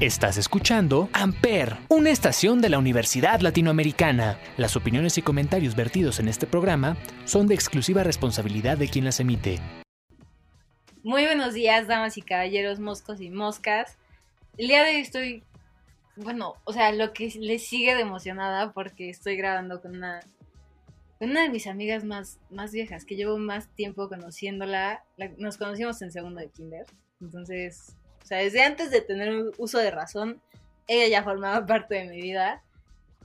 Estás 0.00 0.38
escuchando 0.38 1.10
Amper, 1.12 1.76
una 1.90 2.08
estación 2.08 2.62
de 2.62 2.70
la 2.70 2.78
Universidad 2.78 3.40
Latinoamericana. 3.40 4.40
Las 4.56 4.74
opiniones 4.74 5.18
y 5.18 5.22
comentarios 5.22 5.76
vertidos 5.76 6.20
en 6.20 6.28
este 6.28 6.46
programa 6.46 6.96
son 7.26 7.46
de 7.46 7.54
exclusiva 7.54 8.02
responsabilidad 8.02 8.78
de 8.78 8.88
quien 8.88 9.04
las 9.04 9.20
emite. 9.20 9.58
Muy 11.02 11.26
buenos 11.26 11.52
días, 11.52 11.86
damas 11.86 12.16
y 12.16 12.22
caballeros, 12.22 12.80
moscos 12.80 13.20
y 13.20 13.28
moscas. 13.28 13.98
El 14.56 14.68
día 14.68 14.84
de 14.84 14.94
hoy 14.94 15.00
estoy, 15.02 15.42
bueno, 16.16 16.54
o 16.64 16.72
sea, 16.72 16.92
lo 16.92 17.12
que 17.12 17.30
les 17.38 17.66
sigue 17.66 17.94
de 17.94 18.00
emocionada 18.00 18.72
porque 18.72 19.10
estoy 19.10 19.36
grabando 19.36 19.82
con 19.82 19.96
una, 19.96 20.20
con 21.18 21.28
una 21.28 21.42
de 21.42 21.50
mis 21.50 21.66
amigas 21.66 22.04
más, 22.04 22.38
más 22.48 22.72
viejas, 22.72 23.04
que 23.04 23.16
llevo 23.16 23.36
más 23.36 23.68
tiempo 23.74 24.08
conociéndola. 24.08 25.04
nos 25.36 25.58
conocimos 25.58 26.00
en 26.00 26.10
segundo 26.10 26.40
de 26.40 26.48
kinder, 26.48 26.86
entonces 27.20 27.98
o 28.22 28.26
sea, 28.26 28.38
desde 28.38 28.62
antes 28.62 28.90
de 28.90 29.00
tener 29.00 29.30
un 29.30 29.52
uso 29.58 29.78
de 29.78 29.90
razón, 29.90 30.40
ella 30.86 31.08
ya 31.08 31.24
formaba 31.24 31.66
parte 31.66 31.96
de 31.96 32.04
mi 32.08 32.20
vida. 32.20 32.62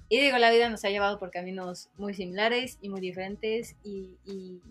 Y 0.07 0.21
digo, 0.21 0.37
la 0.37 0.51
vida 0.51 0.69
nos 0.69 0.85
ha 0.85 0.89
llevado 0.89 1.17
por 1.17 1.31
caminos 1.31 1.89
muy 1.97 2.13
similares 2.13 2.77
y 2.81 2.89
muy 2.89 3.01
diferentes 3.01 3.75
y, 3.83 4.11
y, 4.25 4.61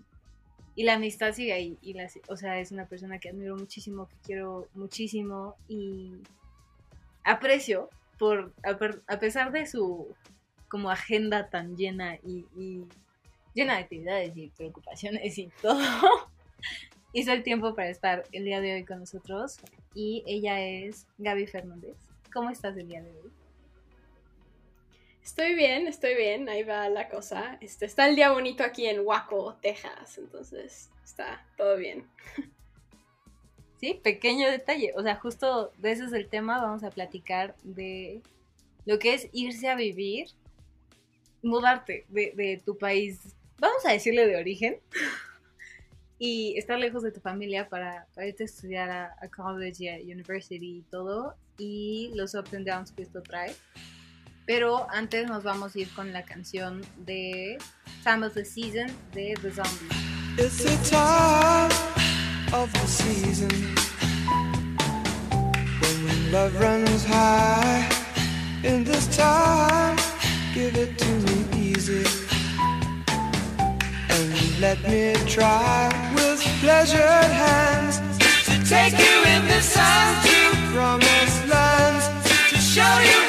la 0.76 0.94
amistad 0.94 1.32
sigue 1.32 1.52
ahí. 1.52 1.78
O 2.28 2.36
sea, 2.36 2.60
es 2.60 2.70
una 2.70 2.86
persona 2.86 3.18
que 3.18 3.30
admiro 3.30 3.56
muchísimo, 3.56 4.08
que 4.08 4.16
quiero 4.24 4.68
muchísimo 4.74 5.56
y 5.68 6.12
aprecio 7.24 7.90
por, 8.18 8.52
a, 8.62 9.18
pesar 9.18 9.50
de 9.50 9.66
su 9.66 10.14
como 10.68 10.90
agenda 10.90 11.48
tan 11.50 11.76
llena 11.76 12.16
y 12.16 12.44
llena 13.54 13.74
de 13.74 13.80
actividades 13.80 14.36
y 14.36 14.48
preocupaciones 14.48 15.38
y 15.38 15.48
todo, 15.62 15.80
hizo 17.14 17.32
el 17.32 17.42
tiempo 17.44 17.74
para 17.74 17.88
estar 17.88 18.24
el 18.32 18.44
día 18.44 18.60
de 18.60 18.74
hoy 18.74 18.84
con 18.84 18.98
nosotros 18.98 19.58
y 19.94 20.24
ella 20.26 20.60
es 20.60 21.06
Gaby 21.18 21.46
Fernández. 21.46 21.96
¿Cómo 22.32 22.50
estás 22.50 22.76
el 22.76 22.88
día 22.88 23.02
de 23.02 23.10
hoy? 23.10 23.30
Estoy 25.22 25.54
bien, 25.54 25.86
estoy 25.86 26.16
bien, 26.16 26.48
ahí 26.48 26.64
va 26.64 26.88
la 26.88 27.08
cosa. 27.08 27.56
Este, 27.60 27.86
está 27.86 28.08
el 28.08 28.16
día 28.16 28.32
bonito 28.32 28.64
aquí 28.64 28.86
en 28.86 29.06
Waco, 29.06 29.56
Texas, 29.62 30.18
entonces 30.18 30.90
está 31.02 31.46
todo 31.56 31.76
bien. 31.76 32.04
Sí, 33.80 34.00
pequeño 34.02 34.50
detalle. 34.50 34.92
O 34.96 35.02
sea, 35.02 35.16
justo 35.16 35.72
de 35.78 35.92
ese 35.92 36.04
es 36.04 36.12
el 36.12 36.28
tema. 36.28 36.60
Vamos 36.60 36.82
a 36.84 36.90
platicar 36.90 37.54
de 37.62 38.22
lo 38.86 38.98
que 38.98 39.14
es 39.14 39.28
irse 39.32 39.68
a 39.68 39.74
vivir, 39.74 40.28
mudarte 41.42 42.06
de, 42.08 42.32
de 42.34 42.62
tu 42.64 42.76
país, 42.78 43.20
vamos 43.58 43.84
a 43.84 43.92
decirle 43.92 44.26
de 44.26 44.36
origen, 44.36 44.78
y 46.24 46.56
estar 46.56 46.78
lejos 46.78 47.02
de 47.02 47.12
tu 47.12 47.20
familia 47.20 47.68
para, 47.68 48.06
para 48.14 48.26
irte 48.26 48.44
a 48.44 48.46
estudiar 48.46 48.90
a, 48.90 49.14
a 49.20 49.28
college 49.28 49.84
y 49.84 49.88
a 49.90 49.96
university 49.96 50.78
y 50.78 50.82
todo, 50.90 51.34
y 51.58 52.12
los 52.14 52.34
ups 52.34 52.54
and 52.54 52.66
downs 52.66 52.92
que 52.92 53.02
esto 53.02 53.20
trae. 53.20 53.54
Pero 54.46 54.86
antes 54.90 55.28
nos 55.28 55.44
vamos 55.44 55.76
a 55.76 55.80
ir 55.80 55.88
con 55.94 56.14
la 56.14 56.22
canción 56.22 56.80
de 57.04 57.58
Time 58.02 58.24
of 58.24 58.32
the 58.32 58.44
Season 58.44 58.86
de 59.12 59.34
The 59.42 59.50
Zombies. 59.52 59.92
It's 60.38 60.64
the 60.64 60.76
time 60.90 61.70
of 62.54 62.72
the 62.72 62.86
season 62.86 63.50
when 66.06 66.32
love 66.32 66.58
runs 66.58 67.04
high. 67.04 67.86
In 68.62 68.82
this 68.82 69.14
time, 69.14 69.98
give 70.54 70.74
it 70.74 70.96
to 70.96 71.06
me 71.06 71.44
easy. 71.52 72.24
let 74.60 74.82
me 74.88 75.12
try 75.26 76.13
pleasured 76.60 77.30
hands. 77.44 77.98
To 78.46 78.54
take 78.68 78.92
you 78.98 79.16
in 79.34 79.42
the 79.48 79.60
sun 79.60 80.22
to 80.24 80.38
promised 80.72 81.46
lands. 81.48 82.06
to 82.50 82.58
show 82.58 82.94
you 83.10 83.23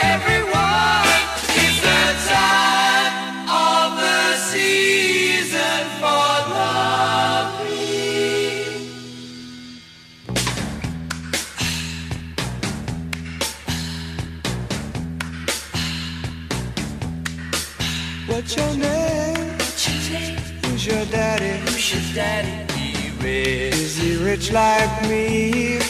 like 24.51 25.09
me? 25.09 25.84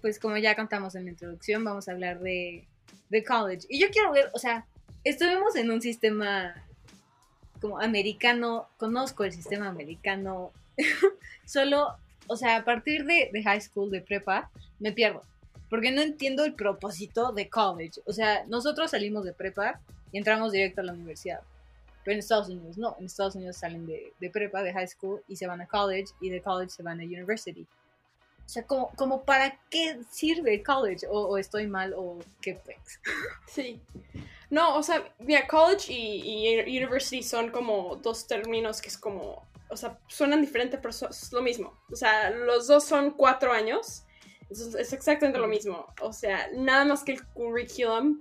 Pues 0.00 0.18
como 0.18 0.36
ya 0.36 0.54
contamos 0.54 0.94
en 0.94 1.04
la 1.04 1.10
introducción, 1.10 1.64
vamos 1.64 1.88
a 1.88 1.92
hablar 1.92 2.20
de, 2.20 2.64
de 3.08 3.24
college. 3.24 3.66
Y 3.68 3.80
yo 3.80 3.88
quiero 3.90 4.12
ver, 4.12 4.30
o 4.34 4.38
sea, 4.38 4.66
estuvimos 5.04 5.56
en 5.56 5.70
un 5.70 5.80
sistema 5.80 6.54
como 7.60 7.80
americano, 7.80 8.68
conozco 8.76 9.24
el 9.24 9.32
sistema 9.32 9.68
americano, 9.68 10.52
solo, 11.44 11.96
o 12.26 12.36
sea, 12.36 12.56
a 12.56 12.64
partir 12.64 13.04
de, 13.04 13.30
de 13.32 13.42
high 13.42 13.60
school, 13.60 13.90
de 13.90 14.00
prepa, 14.00 14.50
me 14.78 14.92
pierdo. 14.92 15.22
Porque 15.68 15.90
no 15.90 16.00
entiendo 16.00 16.44
el 16.44 16.54
propósito 16.54 17.32
de 17.32 17.48
college. 17.48 18.00
O 18.04 18.12
sea, 18.12 18.44
nosotros 18.46 18.92
salimos 18.92 19.24
de 19.24 19.32
prepa 19.32 19.80
y 20.12 20.18
entramos 20.18 20.52
directo 20.52 20.80
a 20.80 20.84
la 20.84 20.92
universidad. 20.92 21.40
Pero 22.04 22.12
en 22.14 22.18
Estados 22.20 22.48
Unidos 22.48 22.78
no. 22.78 22.94
En 23.00 23.06
Estados 23.06 23.34
Unidos 23.34 23.56
salen 23.56 23.84
de, 23.84 24.12
de 24.20 24.30
prepa, 24.30 24.62
de 24.62 24.72
high 24.72 24.86
school, 24.86 25.22
y 25.26 25.34
se 25.34 25.48
van 25.48 25.60
a 25.60 25.66
college, 25.66 26.12
y 26.20 26.30
de 26.30 26.40
college 26.40 26.70
se 26.70 26.84
van 26.84 27.00
a 27.00 27.04
university. 27.04 27.66
O 28.46 28.48
sea, 28.48 28.64
como, 28.64 28.90
como 28.94 29.24
para 29.24 29.58
qué 29.70 29.98
sirve 30.08 30.62
college, 30.62 31.06
o, 31.08 31.20
o 31.26 31.36
estoy 31.36 31.66
mal, 31.66 31.92
o 31.96 32.18
qué 32.40 32.54
pex. 32.54 33.00
Sí. 33.46 33.80
No, 34.50 34.76
o 34.76 34.82
sea, 34.84 35.12
mira, 35.18 35.48
college 35.48 35.92
y, 35.92 36.46
y 36.56 36.78
university 36.78 37.22
son 37.24 37.50
como 37.50 37.96
dos 37.96 38.28
términos 38.28 38.80
que 38.80 38.86
es 38.88 38.96
como, 38.96 39.44
o 39.68 39.76
sea, 39.76 39.98
suenan 40.06 40.40
diferente, 40.40 40.78
pero 40.78 40.92
so- 40.92 41.08
es 41.10 41.32
lo 41.32 41.42
mismo. 41.42 41.76
O 41.90 41.96
sea, 41.96 42.30
los 42.30 42.68
dos 42.68 42.84
son 42.84 43.10
cuatro 43.10 43.52
años. 43.52 44.04
Es, 44.48 44.60
es 44.60 44.92
exactamente 44.92 45.40
lo 45.40 45.48
mismo. 45.48 45.92
O 46.00 46.12
sea, 46.12 46.48
nada 46.54 46.84
más 46.84 47.02
que 47.02 47.10
el 47.12 47.26
curriculum 47.26 48.20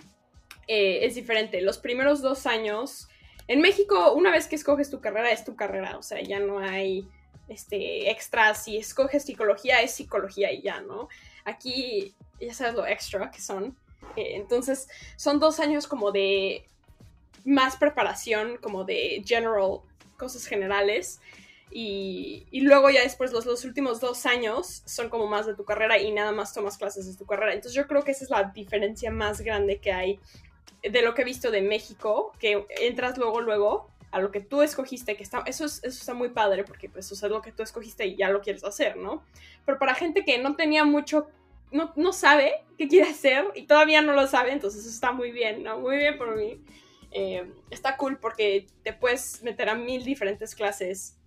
eh, 0.68 1.06
es 1.06 1.14
diferente. 1.14 1.62
Los 1.62 1.78
primeros 1.78 2.24
dos 2.24 2.48
años, 2.48 3.08
en 3.48 3.62
México, 3.62 4.14
una 4.14 4.32
vez 4.32 4.48
que 4.48 4.56
escoges 4.56 4.90
tu 4.90 5.00
carrera, 5.02 5.30
es 5.32 5.46
tu 5.46 5.56
carrera. 5.56 6.00
O 6.00 6.02
sea, 6.02 6.20
ya 6.24 6.40
no 6.40 6.58
hay 6.58 7.08
este, 7.48 8.10
extras. 8.10 8.64
Si 8.64 8.78
escoges 8.78 9.24
psicología, 9.24 9.82
es 9.82 9.94
psicología 9.94 10.52
y 10.52 10.62
ya, 10.62 10.82
¿no? 10.82 11.08
Aquí, 11.44 12.16
ya 12.40 12.54
sabes 12.54 12.76
lo 12.76 12.86
extra 12.86 13.32
que 13.32 13.42
son. 13.42 13.78
Eh, 14.16 14.36
entonces, 14.36 14.88
son 15.16 15.40
dos 15.40 15.60
años 15.60 15.88
como 15.88 16.12
de 16.12 16.66
más 17.44 17.78
preparación, 17.78 18.58
como 18.58 18.84
de 18.84 19.24
general, 19.26 19.82
cosas 20.18 20.46
generales. 20.46 21.20
Y, 21.72 22.46
luego 22.54 22.90
ya 22.90 23.02
después 23.02 23.34
los, 23.34 23.46
los 23.46 23.66
últimos 23.66 24.00
dos 24.00 24.26
años 24.26 24.82
son 24.86 25.10
como 25.10 25.28
más 25.28 25.46
de 25.46 25.56
tu 25.56 25.66
carrera 25.66 26.00
y 26.00 26.12
nada 26.12 26.32
más 26.32 26.54
tomas 26.54 26.78
clases 26.78 27.06
de 27.06 27.18
tu 27.18 27.26
carrera. 27.26 27.54
Entonces 27.54 27.74
yo 27.74 27.86
creo 27.88 28.04
que 28.04 28.12
esa 28.12 28.24
es 28.24 28.30
la 28.30 28.44
diferencia 28.44 29.12
más 29.12 29.42
grande 29.42 29.80
que 29.80 29.92
hay 29.92 30.20
de 30.82 31.02
lo 31.02 31.14
que 31.14 31.24
he 31.24 31.26
visto 31.26 31.52
de 31.52 31.62
México, 31.62 32.32
que 32.40 32.66
entras 32.80 33.18
luego, 33.18 33.42
luego 33.42 33.90
a 34.16 34.20
lo 34.22 34.32
que 34.32 34.40
tú 34.40 34.62
escogiste, 34.62 35.18
que 35.18 35.24
está, 35.24 35.44
eso, 35.46 35.66
es, 35.66 35.84
eso 35.84 36.00
está 36.00 36.14
muy 36.14 36.30
padre 36.30 36.64
porque 36.64 36.88
pues 36.88 37.12
eso 37.12 37.26
es 37.26 37.30
lo 37.30 37.42
que 37.42 37.52
tú 37.52 37.64
escogiste 37.64 38.06
y 38.06 38.16
ya 38.16 38.30
lo 38.30 38.40
quieres 38.40 38.64
hacer, 38.64 38.96
¿no? 38.96 39.26
Pero 39.66 39.78
para 39.78 39.94
gente 39.94 40.24
que 40.24 40.38
no 40.38 40.56
tenía 40.56 40.86
mucho, 40.86 41.28
no, 41.70 41.92
no 41.98 42.14
sabe 42.14 42.64
qué 42.78 42.88
quiere 42.88 43.10
hacer 43.10 43.44
y 43.56 43.64
todavía 43.64 44.02
no 44.02 44.14
lo 44.14 44.26
sabe, 44.28 44.54
entonces 44.54 44.84
eso 44.84 44.90
está 44.90 45.12
muy 45.12 45.32
bien, 45.32 45.64
¿no? 45.64 45.80
Muy 45.80 45.98
bien 45.98 46.18
por 46.18 46.34
mí. 46.38 46.62
Eh, 47.12 47.46
está 47.70 47.98
cool 47.98 48.18
porque 48.18 48.68
te 48.84 48.94
puedes 48.94 49.44
meter 49.44 49.68
a 49.68 49.76
mil 49.76 50.06
diferentes 50.06 50.56
clases, 50.56 51.18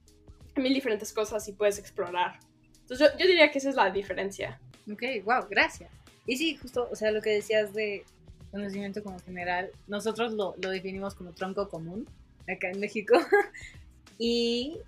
a 0.57 0.61
mil 0.61 0.73
diferentes 0.73 1.13
cosas 1.13 1.47
y 1.47 1.53
puedes 1.53 1.79
explorar. 1.79 2.41
Entonces 2.81 3.13
yo, 3.13 3.19
yo 3.19 3.27
diría 3.27 3.51
que 3.51 3.59
esa 3.59 3.69
es 3.69 3.75
la 3.75 3.91
diferencia. 3.91 4.59
Ok, 4.91 5.03
wow, 5.27 5.47
gracias. 5.51 5.91
Y 6.25 6.39
sí, 6.39 6.57
justo, 6.57 6.89
o 6.91 6.97
sea, 6.97 7.11
lo 7.11 7.21
que 7.21 7.29
decías 7.29 7.75
de 7.75 8.07
conocimiento 8.51 9.03
como 9.03 9.19
general, 9.19 9.73
nosotros 9.89 10.33
lo, 10.33 10.55
lo 10.63 10.71
definimos 10.71 11.15
como 11.15 11.35
tronco 11.35 11.69
común 11.69 12.09
acá 12.51 12.71
en 12.71 12.81
México. 12.81 13.15
y 14.19 14.79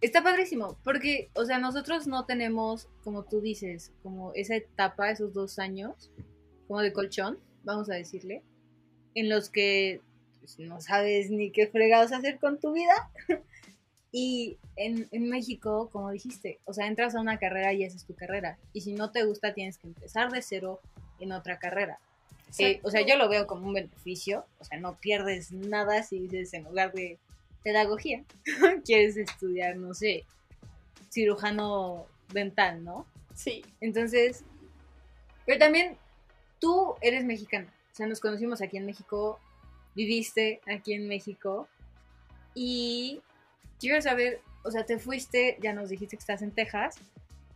está 0.00 0.22
padrísimo, 0.22 0.78
porque, 0.82 1.30
o 1.34 1.44
sea, 1.44 1.58
nosotros 1.58 2.06
no 2.06 2.24
tenemos, 2.24 2.88
como 3.04 3.24
tú 3.24 3.40
dices, 3.40 3.92
como 4.02 4.32
esa 4.34 4.56
etapa, 4.56 5.10
esos 5.10 5.32
dos 5.32 5.58
años, 5.58 6.10
como 6.66 6.80
de 6.80 6.92
colchón, 6.92 7.38
vamos 7.64 7.90
a 7.90 7.94
decirle, 7.94 8.42
en 9.14 9.28
los 9.28 9.50
que 9.50 10.00
pues, 10.38 10.58
no 10.58 10.80
sabes 10.80 11.30
ni 11.30 11.50
qué 11.50 11.66
fregados 11.66 12.12
hacer 12.12 12.38
con 12.38 12.58
tu 12.58 12.72
vida. 12.72 13.10
y 14.12 14.56
en, 14.76 15.08
en 15.10 15.28
México, 15.28 15.90
como 15.92 16.10
dijiste, 16.10 16.60
o 16.64 16.72
sea, 16.72 16.86
entras 16.86 17.14
a 17.14 17.20
una 17.20 17.38
carrera 17.38 17.72
y 17.72 17.84
esa 17.84 17.96
es 17.96 18.04
tu 18.04 18.14
carrera. 18.14 18.58
Y 18.72 18.80
si 18.80 18.92
no 18.92 19.10
te 19.10 19.24
gusta, 19.24 19.52
tienes 19.52 19.78
que 19.78 19.88
empezar 19.88 20.30
de 20.30 20.42
cero 20.42 20.80
en 21.18 21.32
otra 21.32 21.58
carrera. 21.58 22.00
Eh, 22.58 22.80
o 22.82 22.90
sea, 22.90 23.02
yo 23.06 23.16
lo 23.16 23.28
veo 23.28 23.46
como 23.46 23.66
un 23.68 23.74
beneficio, 23.74 24.44
o 24.58 24.64
sea, 24.64 24.78
no 24.78 24.96
pierdes 24.96 25.52
nada 25.52 26.02
si 26.02 26.20
dices 26.20 26.52
en 26.54 26.64
lugar 26.64 26.92
de 26.92 27.18
pedagogía, 27.62 28.24
quieres 28.84 29.16
estudiar, 29.16 29.76
no 29.76 29.94
sé, 29.94 30.24
cirujano 31.10 32.06
dental, 32.32 32.84
¿no? 32.84 33.06
Sí. 33.34 33.64
Entonces, 33.80 34.44
pero 35.46 35.58
también 35.58 35.96
tú 36.58 36.94
eres 37.00 37.24
mexicana, 37.24 37.72
o 37.92 37.94
sea, 37.94 38.06
nos 38.06 38.20
conocimos 38.20 38.60
aquí 38.62 38.76
en 38.76 38.86
México, 38.86 39.38
viviste 39.94 40.60
aquí 40.66 40.94
en 40.94 41.08
México 41.08 41.68
y 42.54 43.20
quiero 43.78 44.00
saber, 44.02 44.40
o 44.64 44.70
sea, 44.70 44.84
te 44.84 44.98
fuiste, 44.98 45.58
ya 45.60 45.72
nos 45.72 45.90
dijiste 45.90 46.16
que 46.16 46.20
estás 46.20 46.42
en 46.42 46.52
Texas, 46.52 46.96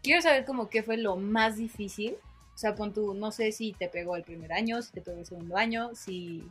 quiero 0.02 0.23
saber 0.23 0.44
como 0.44 0.69
qué 0.69 0.82
fue 0.82 0.96
lo 0.96 1.17
más 1.17 1.56
difícil 1.56 2.17
o 2.54 2.58
sea, 2.58 2.74
pon 2.74 2.92
tú, 2.92 3.14
no 3.14 3.32
sé 3.32 3.50
si 3.50 3.72
te 3.72 3.88
pegó 3.88 4.16
el 4.16 4.22
primer 4.22 4.52
año, 4.52 4.80
si 4.80 4.92
te 4.92 5.00
pegó 5.00 5.18
el 5.18 5.26
segundo 5.26 5.56
año, 5.56 5.90
si... 5.94 6.48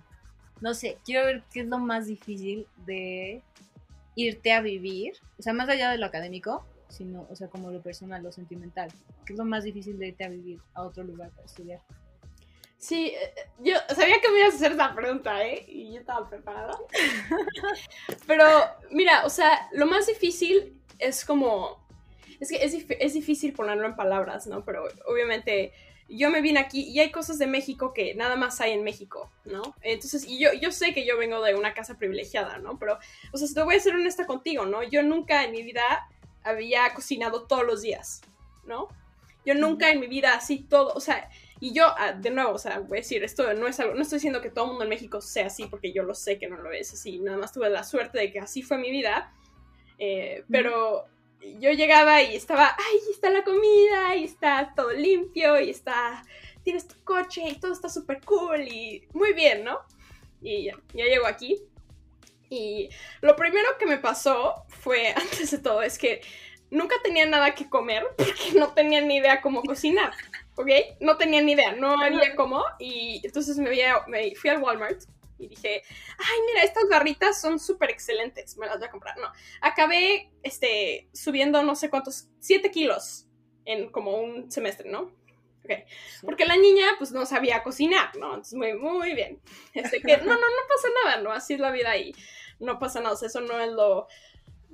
No 0.59 0.73
sé, 0.73 0.97
quiero 1.03 1.25
ver 1.25 1.43
qué 1.51 1.61
es 1.61 1.67
lo 1.67 1.77
más 1.77 2.07
difícil 2.07 2.67
de 2.85 3.41
irte 4.15 4.53
a 4.53 4.61
vivir. 4.61 5.13
O 5.37 5.41
sea, 5.41 5.53
más 5.53 5.67
allá 5.67 5.91
de 5.91 5.97
lo 5.97 6.05
académico, 6.05 6.65
sino, 6.89 7.27
o 7.29 7.35
sea, 7.35 7.47
como 7.47 7.71
lo 7.71 7.81
personal, 7.81 8.21
lo 8.23 8.31
sentimental. 8.31 8.89
¿Qué 9.25 9.33
es 9.33 9.39
lo 9.39 9.45
más 9.45 9.63
difícil 9.63 9.97
de 9.97 10.09
irte 10.09 10.23
a 10.23 10.29
vivir 10.29 10.59
a 10.73 10.83
otro 10.83 11.03
lugar 11.03 11.31
para 11.31 11.45
estudiar? 11.45 11.81
Sí, 12.77 13.07
eh, 13.07 13.33
yo 13.59 13.75
sabía 13.95 14.21
que 14.21 14.29
me 14.29 14.39
ibas 14.39 14.53
a 14.53 14.57
hacer 14.57 14.73
esa 14.73 14.93
pregunta, 14.93 15.45
¿eh? 15.45 15.65
Y 15.67 15.93
yo 15.93 15.99
estaba 15.99 16.29
preparada. 16.29 16.77
Pero, 18.27 18.45
mira, 18.91 19.25
o 19.25 19.29
sea, 19.29 19.69
lo 19.71 19.85
más 19.85 20.07
difícil 20.07 20.79
es 20.99 21.25
como... 21.25 21.81
Es 22.39 22.49
que 22.49 22.63
es, 22.63 22.73
es 22.99 23.13
difícil 23.13 23.53
ponerlo 23.53 23.85
en 23.85 23.95
palabras, 23.95 24.47
¿no? 24.47 24.65
Pero 24.65 24.85
obviamente 25.07 25.71
yo 26.17 26.29
me 26.29 26.41
vine 26.41 26.59
aquí 26.59 26.81
y 26.89 26.99
hay 26.99 27.11
cosas 27.11 27.39
de 27.39 27.47
México 27.47 27.93
que 27.93 28.13
nada 28.15 28.35
más 28.35 28.61
hay 28.61 28.71
en 28.71 28.83
México, 28.83 29.31
¿no? 29.45 29.75
Entonces, 29.81 30.25
y 30.27 30.39
yo, 30.39 30.53
yo 30.53 30.71
sé 30.71 30.93
que 30.93 31.05
yo 31.05 31.17
vengo 31.17 31.41
de 31.41 31.55
una 31.55 31.73
casa 31.73 31.97
privilegiada, 31.97 32.57
¿no? 32.59 32.77
Pero, 32.77 32.99
o 33.31 33.37
sea, 33.37 33.47
te 33.53 33.63
voy 33.63 33.75
a 33.75 33.79
ser 33.79 33.95
honesta 33.95 34.25
contigo, 34.25 34.65
¿no? 34.65 34.83
Yo 34.83 35.03
nunca 35.03 35.43
en 35.43 35.51
mi 35.51 35.63
vida 35.63 35.83
había 36.43 36.93
cocinado 36.93 37.43
todos 37.43 37.65
los 37.65 37.81
días, 37.81 38.21
¿no? 38.65 38.89
Yo 39.45 39.55
nunca 39.55 39.91
en 39.91 39.99
mi 39.99 40.07
vida 40.07 40.33
así 40.33 40.59
todo, 40.59 40.93
o 40.93 40.99
sea, 40.99 41.29
y 41.59 41.73
yo, 41.73 41.85
ah, 41.97 42.13
de 42.13 42.29
nuevo, 42.29 42.51
o 42.51 42.57
sea, 42.57 42.79
voy 42.79 42.97
a 42.97 43.01
decir, 43.01 43.23
esto 43.23 43.53
no 43.53 43.67
es 43.67 43.79
algo, 43.79 43.93
no 43.93 44.01
estoy 44.01 44.17
diciendo 44.17 44.41
que 44.41 44.49
todo 44.49 44.65
el 44.65 44.69
mundo 44.71 44.83
en 44.83 44.89
México 44.89 45.21
sea 45.21 45.47
así, 45.47 45.65
porque 45.67 45.93
yo 45.93 46.03
lo 46.03 46.13
sé 46.13 46.37
que 46.37 46.47
no 46.47 46.57
lo 46.57 46.71
es 46.71 46.93
así, 46.93 47.19
nada 47.19 47.37
más 47.37 47.53
tuve 47.53 47.69
la 47.69 47.83
suerte 47.83 48.19
de 48.19 48.31
que 48.31 48.39
así 48.39 48.61
fue 48.61 48.77
mi 48.77 48.91
vida, 48.91 49.33
eh, 49.97 50.43
pero 50.49 51.05
yo 51.59 51.71
llegaba 51.71 52.21
y 52.21 52.35
estaba, 52.35 52.75
ay, 52.77 52.99
está 53.11 53.29
la 53.29 53.43
comida, 53.43 54.15
y 54.15 54.23
está 54.23 54.73
todo 54.75 54.91
limpio, 54.91 55.59
y 55.59 55.69
está, 55.69 56.23
tienes 56.63 56.87
tu 56.87 56.95
coche, 57.03 57.41
y 57.47 57.55
todo 57.55 57.73
está 57.73 57.89
súper 57.89 58.21
cool, 58.21 58.61
y 58.61 59.07
muy 59.13 59.33
bien, 59.33 59.63
¿no? 59.63 59.79
Y 60.41 60.65
ya, 60.65 60.73
ya 60.93 61.05
llego 61.05 61.25
aquí. 61.25 61.61
Y 62.49 62.89
lo 63.21 63.35
primero 63.35 63.77
que 63.79 63.85
me 63.85 63.97
pasó 63.97 64.65
fue, 64.67 65.09
antes 65.15 65.51
de 65.51 65.57
todo, 65.57 65.81
es 65.81 65.97
que 65.97 66.21
nunca 66.69 66.95
tenía 67.03 67.25
nada 67.25 67.53
que 67.53 67.69
comer 67.69 68.03
porque 68.17 68.53
no 68.57 68.73
tenía 68.73 69.01
ni 69.01 69.17
idea 69.17 69.41
cómo 69.41 69.61
cocinar, 69.63 70.11
¿ok? 70.55 70.69
No 70.99 71.17
tenía 71.17 71.41
ni 71.41 71.53
idea, 71.53 71.73
no 71.73 71.99
había 72.01 72.35
cómo. 72.35 72.63
Y 72.79 73.21
entonces 73.23 73.57
me, 73.57 73.69
me 74.07 74.35
fui 74.35 74.49
al 74.49 74.61
Walmart 74.61 75.03
y 75.43 75.47
dije, 75.47 75.83
ay, 76.17 76.39
mira, 76.47 76.63
estas 76.63 76.87
barritas 76.89 77.39
son 77.39 77.59
súper 77.59 77.89
excelentes, 77.89 78.57
me 78.57 78.65
las 78.65 78.77
voy 78.77 78.87
a 78.87 78.91
comprar. 78.91 79.17
No, 79.17 79.31
acabé 79.61 80.31
este, 80.41 81.09
subiendo 81.13 81.61
no 81.63 81.75
sé 81.75 81.89
cuántos, 81.89 82.29
7 82.39 82.71
kilos 82.71 83.27
en 83.65 83.91
como 83.91 84.17
un 84.17 84.51
semestre, 84.51 84.89
¿no? 84.89 85.11
Ok, 85.63 85.71
porque 86.23 86.45
la 86.45 86.57
niña 86.57 86.85
pues 86.97 87.11
no 87.11 87.25
sabía 87.25 87.63
cocinar, 87.63 88.15
¿no? 88.17 88.29
Entonces 88.29 88.55
muy, 88.55 88.73
muy 88.73 89.13
bien. 89.13 89.39
Este, 89.73 90.01
que, 90.01 90.17
no, 90.17 90.25
no, 90.25 90.35
no 90.35 90.67
pasa 90.67 90.87
nada, 91.05 91.21
¿no? 91.21 91.31
Así 91.31 91.53
es 91.53 91.59
la 91.59 91.71
vida 91.71 91.95
y 91.97 92.13
no 92.59 92.79
pasa 92.79 92.99
nada, 92.99 93.13
o 93.13 93.17
sea, 93.17 93.27
eso 93.27 93.41
no 93.41 93.59
es 93.59 93.71
lo, 93.71 94.07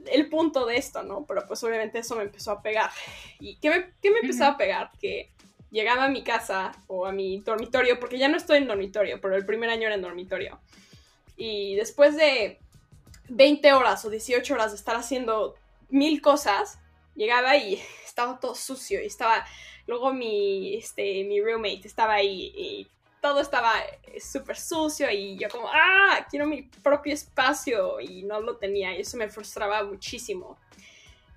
el 0.08 0.30
punto 0.30 0.66
de 0.66 0.78
esto, 0.78 1.04
¿no? 1.04 1.26
Pero 1.26 1.46
pues 1.48 1.64
obviamente 1.64 2.00
eso 2.00 2.16
me 2.16 2.24
empezó 2.24 2.52
a 2.52 2.62
pegar. 2.62 2.90
¿Y 3.40 3.58
qué 3.58 3.70
me, 3.70 3.94
qué 4.02 4.12
me 4.12 4.20
empezó 4.20 4.46
a 4.46 4.58
pegar? 4.58 4.92
Que 5.00 5.32
llegaba 5.72 6.06
a 6.06 6.10
mi 6.10 6.24
casa 6.24 6.72
o 6.88 7.06
a 7.06 7.12
mi 7.12 7.40
dormitorio, 7.40 8.00
porque 8.00 8.18
ya 8.18 8.28
no 8.28 8.38
estoy 8.38 8.58
en 8.60 8.68
dormitorio, 8.68 9.20
pero 9.22 9.36
el 9.36 9.46
primer 9.46 9.70
año 9.70 9.88
era 9.88 9.96
en 9.96 10.02
dormitorio. 10.02 10.60
Y 11.38 11.76
después 11.76 12.16
de 12.16 12.60
20 13.30 13.74
horas 13.74 14.04
o 14.06 14.10
18 14.10 14.54
horas 14.54 14.72
de 14.72 14.78
estar 14.78 14.96
haciendo 14.96 15.56
mil 15.90 16.22
cosas, 16.22 16.80
llegaba 17.16 17.56
y 17.58 17.82
estaba 18.06 18.40
todo 18.40 18.56
sucio 18.56 19.02
y 19.02 19.06
estaba, 19.06 19.46
luego 19.88 20.14
mi, 20.14 20.76
este, 20.76 21.24
mi 21.24 21.42
roommate 21.42 21.88
estaba 21.88 22.16
ahí 22.16 22.52
y 22.56 22.88
todo 23.22 23.42
estaba 23.42 23.74
eh, 24.04 24.20
súper 24.20 24.58
sucio 24.58 25.10
y 25.12 25.38
yo 25.38 25.50
como, 25.50 25.68
ah, 25.68 26.26
quiero 26.30 26.46
mi 26.46 26.64
propio 26.64 27.14
espacio 27.14 28.00
y 28.00 28.24
no 28.24 28.40
lo 28.40 28.58
tenía 28.58 28.98
y 28.98 29.02
eso 29.02 29.18
me 29.18 29.30
frustraba 29.30 29.84
muchísimo. 29.84 30.58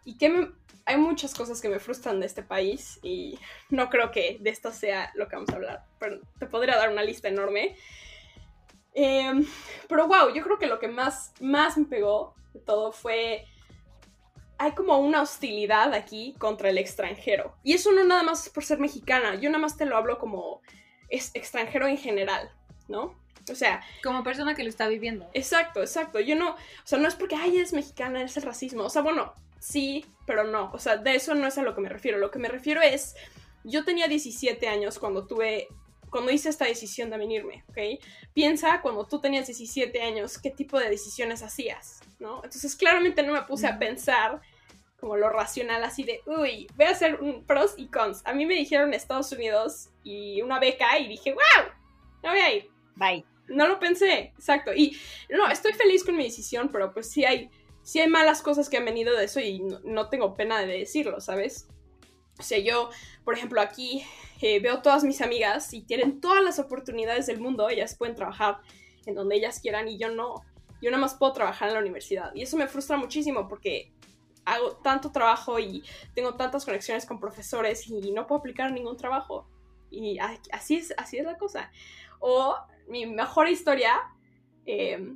¿Y 0.04 0.16
qué 0.16 0.28
me, 0.28 0.48
hay 0.84 0.96
muchas 0.96 1.34
cosas 1.34 1.60
que 1.60 1.68
me 1.68 1.78
frustran 1.78 2.20
de 2.20 2.26
este 2.26 2.42
país 2.42 2.98
y 3.02 3.38
no 3.70 3.88
creo 3.88 4.10
que 4.10 4.38
de 4.40 4.50
esto 4.50 4.72
sea 4.72 5.10
lo 5.14 5.28
que 5.28 5.36
vamos 5.36 5.50
a 5.50 5.56
hablar, 5.56 5.84
pero 5.98 6.20
te 6.38 6.46
podría 6.46 6.76
dar 6.76 6.90
una 6.90 7.02
lista 7.02 7.28
enorme. 7.28 7.76
Em, 8.94 9.46
pero 9.88 10.06
wow, 10.06 10.34
yo 10.34 10.42
creo 10.42 10.58
que 10.58 10.66
lo 10.66 10.78
que 10.78 10.88
más, 10.88 11.32
más 11.40 11.78
me 11.78 11.86
pegó 11.86 12.34
de 12.52 12.60
todo 12.60 12.92
fue... 12.92 13.46
Hay 14.58 14.72
como 14.72 14.96
una 14.98 15.22
hostilidad 15.22 15.92
aquí 15.92 16.36
contra 16.38 16.68
el 16.68 16.78
extranjero. 16.78 17.56
Y 17.64 17.72
eso 17.72 17.90
no 17.90 18.04
nada 18.04 18.22
más 18.22 18.48
por 18.48 18.64
ser 18.64 18.78
mexicana, 18.78 19.34
yo 19.34 19.50
nada 19.50 19.62
más 19.62 19.76
te 19.76 19.86
lo 19.86 19.96
hablo 19.96 20.18
como 20.18 20.60
es 21.08 21.30
extranjero 21.34 21.86
en 21.88 21.98
general, 21.98 22.50
¿no? 22.88 23.18
O 23.50 23.54
sea... 23.54 23.82
Como 24.04 24.22
persona 24.22 24.54
que 24.54 24.62
lo 24.62 24.68
está 24.68 24.86
viviendo. 24.86 25.28
Exacto, 25.34 25.80
exacto. 25.80 26.20
Yo 26.20 26.36
no... 26.36 26.50
O 26.50 26.56
sea, 26.84 26.98
no 26.98 27.08
es 27.08 27.14
porque, 27.14 27.34
ay, 27.34 27.58
es 27.58 27.72
mexicana, 27.72 28.22
es 28.22 28.36
el 28.36 28.44
racismo. 28.44 28.84
O 28.84 28.90
sea, 28.90 29.02
bueno, 29.02 29.34
sí, 29.62 30.04
pero 30.26 30.44
no. 30.44 30.70
O 30.72 30.78
sea, 30.78 30.96
de 30.96 31.14
eso 31.14 31.34
no 31.34 31.46
es 31.46 31.56
a 31.56 31.62
lo 31.62 31.74
que 31.74 31.80
me 31.80 31.88
refiero. 31.88 32.18
Lo 32.18 32.30
que 32.30 32.38
me 32.38 32.48
refiero 32.48 32.82
es... 32.82 33.14
Yo 33.64 33.84
tenía 33.84 34.08
17 34.08 34.66
años 34.66 34.98
cuando 34.98 35.24
tuve 35.24 35.68
cuando 36.10 36.30
hice 36.30 36.50
esta 36.50 36.66
decisión 36.66 37.08
de 37.08 37.16
venirme, 37.16 37.64
¿ok? 37.68 38.04
Piensa 38.34 38.82
cuando 38.82 39.06
tú 39.06 39.18
tenías 39.18 39.46
17 39.46 40.02
años, 40.02 40.38
qué 40.38 40.50
tipo 40.50 40.78
de 40.78 40.90
decisiones 40.90 41.42
hacías, 41.42 42.00
¿no? 42.18 42.36
Entonces 42.44 42.76
claramente 42.76 43.22
no 43.22 43.32
me 43.32 43.42
puse 43.42 43.66
a 43.66 43.78
pensar 43.78 44.42
como 45.00 45.16
lo 45.16 45.30
racional 45.30 45.82
así 45.82 46.04
de, 46.04 46.20
uy, 46.26 46.66
voy 46.76 46.86
a 46.86 46.90
hacer 46.90 47.20
un 47.22 47.44
pros 47.44 47.74
y 47.78 47.88
cons. 47.88 48.20
A 48.26 48.34
mí 48.34 48.44
me 48.44 48.54
dijeron 48.54 48.92
Estados 48.92 49.32
Unidos 49.32 49.88
y 50.04 50.42
una 50.42 50.60
beca 50.60 50.98
y 50.98 51.08
dije, 51.08 51.32
wow, 51.32 51.72
no 52.22 52.30
voy 52.30 52.40
a 52.40 52.54
ir. 52.54 52.70
Bye. 52.94 53.24
No 53.48 53.66
lo 53.66 53.80
pensé, 53.80 54.32
exacto. 54.36 54.72
Y 54.74 54.96
no, 55.30 55.48
estoy 55.48 55.72
feliz 55.72 56.04
con 56.04 56.16
mi 56.16 56.24
decisión, 56.24 56.68
pero 56.70 56.92
pues 56.92 57.10
sí 57.10 57.24
hay, 57.24 57.50
sí 57.82 58.00
hay 58.00 58.08
malas 58.08 58.42
cosas 58.42 58.68
que 58.68 58.76
han 58.76 58.84
venido 58.84 59.16
de 59.16 59.24
eso 59.24 59.40
y 59.40 59.60
no, 59.60 59.80
no 59.84 60.08
tengo 60.08 60.34
pena 60.34 60.60
de 60.60 60.78
decirlo, 60.78 61.20
¿sabes? 61.20 61.68
O 62.38 62.42
sea, 62.42 62.58
yo, 62.58 62.90
por 63.24 63.34
ejemplo, 63.34 63.60
aquí 63.60 64.04
eh, 64.40 64.58
veo 64.60 64.82
todas 64.82 65.04
mis 65.04 65.20
amigas 65.20 65.72
y 65.72 65.82
tienen 65.82 66.20
todas 66.20 66.42
las 66.42 66.58
oportunidades 66.58 67.26
del 67.26 67.40
mundo, 67.40 67.68
ellas 67.68 67.94
pueden 67.94 68.16
trabajar 68.16 68.58
en 69.06 69.14
donde 69.14 69.36
ellas 69.36 69.60
quieran 69.60 69.88
y 69.88 69.98
yo 69.98 70.10
no. 70.10 70.42
Yo 70.80 70.90
nada 70.90 71.00
más 71.00 71.14
puedo 71.14 71.32
trabajar 71.32 71.68
en 71.68 71.74
la 71.74 71.80
universidad. 71.80 72.34
Y 72.34 72.42
eso 72.42 72.56
me 72.56 72.66
frustra 72.66 72.96
muchísimo 72.96 73.46
porque 73.46 73.92
hago 74.44 74.72
tanto 74.76 75.12
trabajo 75.12 75.60
y 75.60 75.84
tengo 76.14 76.34
tantas 76.34 76.64
conexiones 76.64 77.06
con 77.06 77.20
profesores 77.20 77.86
y 77.86 78.10
no 78.10 78.26
puedo 78.26 78.40
aplicar 78.40 78.72
ningún 78.72 78.96
trabajo. 78.96 79.46
Y 79.90 80.18
así 80.50 80.76
es, 80.76 80.92
así 80.96 81.18
es 81.18 81.24
la 81.24 81.36
cosa. 81.38 81.70
O 82.18 82.56
mi 82.88 83.06
mejor 83.06 83.48
historia, 83.48 84.00
eh, 84.66 85.14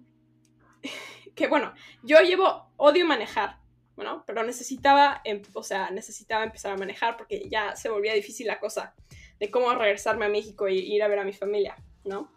que 1.36 1.46
bueno, 1.46 1.72
yo 2.02 2.20
llevo, 2.22 2.68
odio 2.76 3.06
manejar, 3.06 3.58
bueno, 3.94 4.24
pero 4.26 4.42
necesitaba, 4.42 5.20
em, 5.22 5.42
o 5.52 5.62
sea, 5.62 5.90
necesitaba 5.90 6.42
empezar 6.42 6.72
a 6.72 6.76
manejar 6.76 7.16
porque 7.16 7.48
ya 7.48 7.76
se 7.76 7.88
volvía 7.88 8.14
difícil 8.14 8.46
la 8.46 8.58
cosa 8.58 8.94
de 9.38 9.50
cómo 9.50 9.72
regresarme 9.74 10.24
a 10.24 10.28
México 10.28 10.66
y 10.66 10.78
ir 10.78 11.02
a 11.02 11.08
ver 11.08 11.20
a 11.20 11.24
mi 11.24 11.32
familia, 11.32 11.76
¿no? 12.04 12.32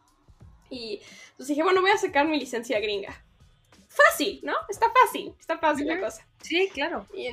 Y 0.69 1.01
entonces 1.31 1.47
dije, 1.47 1.63
bueno, 1.63 1.81
voy 1.81 1.91
a 1.91 1.97
sacar 1.97 2.27
mi 2.27 2.39
licencia 2.39 2.79
gringa. 2.79 3.23
Fácil, 3.87 4.41
¿no? 4.43 4.53
Está 4.69 4.87
fácil, 4.91 5.33
está 5.39 5.57
fácil 5.57 5.87
la 5.87 5.99
cosa. 5.99 6.27
Sí, 6.43 6.69
claro. 6.71 7.07
Y 7.13 7.29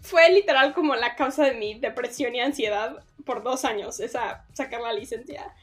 fue 0.00 0.30
literal 0.30 0.74
como 0.74 0.96
la 0.96 1.14
causa 1.16 1.44
de 1.44 1.54
mi 1.54 1.78
depresión 1.78 2.34
y 2.34 2.40
ansiedad 2.40 3.04
por 3.24 3.42
dos 3.42 3.64
años, 3.64 4.00
esa 4.00 4.44
sacar 4.54 4.80
la 4.80 4.92
licencia. 4.92 5.54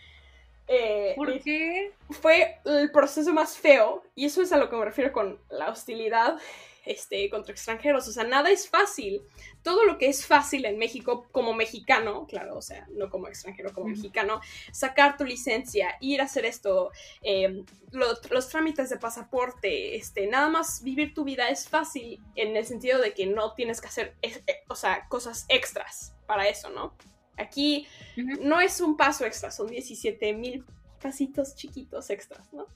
Eh, 0.68 1.14
¿Por 1.16 1.40
qué? 1.42 1.92
Fue 2.10 2.60
el 2.66 2.92
proceso 2.92 3.34
más 3.34 3.58
feo, 3.58 4.04
y 4.16 4.26
eso 4.26 4.42
es 4.42 4.52
a 4.52 4.58
lo 4.58 4.70
que 4.70 4.76
me 4.76 4.86
refiero 4.86 5.12
con 5.12 5.40
la 5.50 5.70
hostilidad 5.70 6.38
este, 6.86 7.30
contra 7.30 7.54
extranjeros. 7.54 8.08
O 8.08 8.12
sea, 8.12 8.24
nada 8.24 8.52
es 8.52 8.68
fácil. 8.70 9.22
Todo 9.62 9.86
lo 9.86 9.98
que 9.98 10.08
es 10.08 10.26
fácil 10.26 10.66
en 10.66 10.78
México 10.78 11.28
como 11.32 11.54
mexicano, 11.54 12.28
claro, 12.28 12.58
o 12.58 12.62
sea, 12.62 12.88
no 12.92 13.10
como 13.10 13.28
extranjero, 13.28 13.74
como 13.74 13.88
mexicano, 13.88 14.42
sacar 14.72 15.18
tu 15.18 15.24
licencia, 15.24 15.96
ir 16.02 16.22
a 16.22 16.26
hacer 16.26 16.46
esto, 16.46 16.92
em, 17.22 17.66
los 17.92 18.50
trámites 18.50 18.90
de 18.90 18.98
pasaporte, 18.98 19.96
este, 19.96 20.28
nada 20.28 20.50
más 20.50 20.84
vivir 20.84 21.14
tu 21.14 21.24
vida 21.24 21.50
es 21.50 21.70
fácil 21.70 22.20
en 22.36 22.58
el 22.58 22.66
sentido 22.66 23.00
de 23.00 23.14
que 23.14 23.26
no 23.26 23.54
tienes 23.54 23.80
que 23.80 23.88
hacer, 23.88 24.16
eh, 24.22 24.44
o 24.68 24.76
sea, 24.76 25.08
cosas 25.08 25.46
extras 25.48 26.16
para 26.26 26.48
eso, 26.48 26.70
¿no? 26.70 26.94
Aquí 27.38 27.88
no 28.16 28.62
es 28.62 28.80
un 28.82 28.96
paso 28.96 29.26
extra, 29.26 29.52
son 29.52 29.68
17 29.68 30.34
mil 30.34 30.64
pasitos 31.02 31.56
chiquitos 31.56 32.10
extras, 32.10 32.52
¿no? 32.54 32.68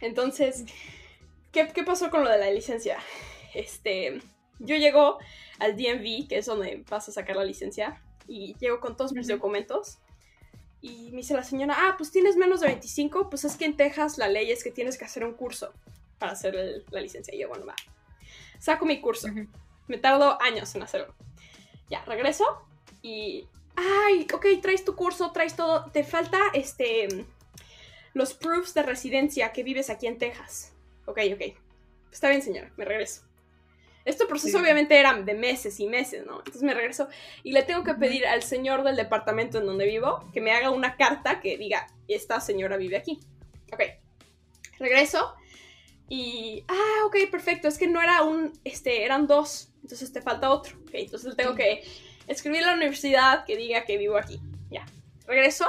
Entonces, 0.00 0.64
¿qué, 1.52 1.64
pasó 1.84 2.10
con 2.10 2.24
lo 2.24 2.30
de 2.30 2.38
la 2.38 2.50
licencia? 2.50 2.98
Este, 3.54 4.20
yo 4.58 4.76
llego 4.76 5.18
al 5.58 5.76
DMV, 5.76 6.28
que 6.28 6.38
es 6.38 6.46
donde 6.46 6.84
vas 6.88 7.08
a 7.08 7.12
sacar 7.12 7.36
la 7.36 7.44
licencia, 7.44 8.02
y 8.28 8.54
llego 8.58 8.80
con 8.80 8.96
todos 8.96 9.12
mis 9.12 9.28
documentos. 9.28 9.98
Y 10.82 11.10
me 11.10 11.18
dice 11.18 11.34
la 11.34 11.42
señora, 11.42 11.74
ah, 11.78 11.94
pues 11.96 12.10
tienes 12.10 12.36
menos 12.36 12.60
de 12.60 12.68
25, 12.68 13.30
pues 13.30 13.44
es 13.44 13.56
que 13.56 13.64
en 13.64 13.76
Texas 13.76 14.18
la 14.18 14.28
ley 14.28 14.50
es 14.50 14.62
que 14.62 14.70
tienes 14.70 14.98
que 14.98 15.04
hacer 15.04 15.24
un 15.24 15.32
curso 15.32 15.72
para 16.18 16.32
hacer 16.32 16.84
la 16.90 17.00
licencia. 17.00 17.34
Y 17.34 17.38
yo, 17.38 17.48
bueno, 17.48 17.66
va. 17.66 17.74
Saco 18.58 18.84
mi 18.84 19.00
curso. 19.00 19.28
Me 19.88 19.98
tardo 19.98 20.40
años 20.42 20.74
en 20.74 20.82
hacerlo. 20.82 21.14
Ya, 21.88 22.04
regreso 22.04 22.44
y... 23.02 23.48
Ay, 23.76 24.26
ok, 24.32 24.46
traes 24.60 24.84
tu 24.84 24.96
curso, 24.96 25.30
traes 25.32 25.54
todo. 25.54 25.90
Te 25.92 26.04
falta, 26.04 26.38
este... 26.54 27.08
Los 28.14 28.32
proofs 28.32 28.72
de 28.72 28.82
residencia 28.82 29.52
que 29.52 29.62
vives 29.62 29.90
aquí 29.90 30.06
en 30.06 30.16
Texas. 30.16 30.72
Ok, 31.04 31.18
ok. 31.34 31.54
Está 32.10 32.30
bien, 32.30 32.40
señora, 32.40 32.72
me 32.78 32.86
regreso. 32.86 33.22
Este 34.06 34.24
proceso 34.24 34.58
obviamente 34.58 34.98
era 34.98 35.12
de 35.12 35.34
meses 35.34 35.80
y 35.80 35.86
meses, 35.86 36.24
¿no? 36.24 36.38
Entonces 36.38 36.62
me 36.62 36.72
regreso 36.72 37.08
y 37.42 37.52
le 37.52 37.64
tengo 37.64 37.82
que 37.82 37.92
pedir 37.94 38.24
al 38.24 38.42
señor 38.42 38.84
del 38.84 38.94
departamento 38.94 39.58
en 39.58 39.66
donde 39.66 39.84
vivo 39.84 40.30
que 40.32 40.40
me 40.40 40.52
haga 40.52 40.70
una 40.70 40.96
carta 40.96 41.40
que 41.40 41.58
diga, 41.58 41.88
esta 42.06 42.40
señora 42.40 42.76
vive 42.76 42.96
aquí. 42.96 43.18
Ok. 43.72 43.82
Regreso 44.78 45.34
y... 46.08 46.64
Ah, 46.68 47.04
ok, 47.06 47.16
perfecto. 47.30 47.66
Es 47.66 47.78
que 47.78 47.88
no 47.88 48.00
era 48.00 48.22
un... 48.22 48.52
Este, 48.62 49.04
eran 49.04 49.26
dos. 49.26 49.70
Entonces 49.82 50.12
te 50.12 50.22
falta 50.22 50.50
otro. 50.50 50.78
Ok, 50.82 50.90
entonces 50.92 51.36
tengo 51.36 51.54
que 51.54 51.82
escribir 52.26 52.62
a 52.64 52.68
la 52.68 52.74
universidad 52.74 53.44
que 53.44 53.56
diga 53.56 53.84
que 53.84 53.98
vivo 53.98 54.16
aquí. 54.16 54.40
Ya. 54.70 54.84
Regreso 55.26 55.66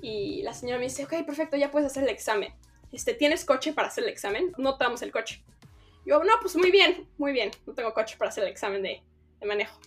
y 0.00 0.42
la 0.42 0.54
señora 0.54 0.78
me 0.78 0.84
dice, 0.84 1.04
ok, 1.04 1.24
perfecto, 1.26 1.56
ya 1.56 1.70
puedes 1.70 1.90
hacer 1.90 2.04
el 2.04 2.10
examen 2.10 2.52
este, 2.92 3.14
¿tienes 3.14 3.44
coche 3.44 3.72
para 3.72 3.88
hacer 3.88 4.04
el 4.04 4.10
examen? 4.10 4.52
No 4.56 4.76
damos 4.76 5.02
el 5.02 5.12
coche. 5.12 5.42
Yo, 6.06 6.22
no, 6.24 6.32
pues 6.40 6.56
muy 6.56 6.70
bien, 6.70 7.06
muy 7.18 7.32
bien, 7.32 7.50
no 7.66 7.74
tengo 7.74 7.92
coche 7.92 8.16
para 8.16 8.30
hacer 8.30 8.44
el 8.44 8.50
examen 8.50 8.82
de, 8.82 9.02
manejo, 9.44 9.78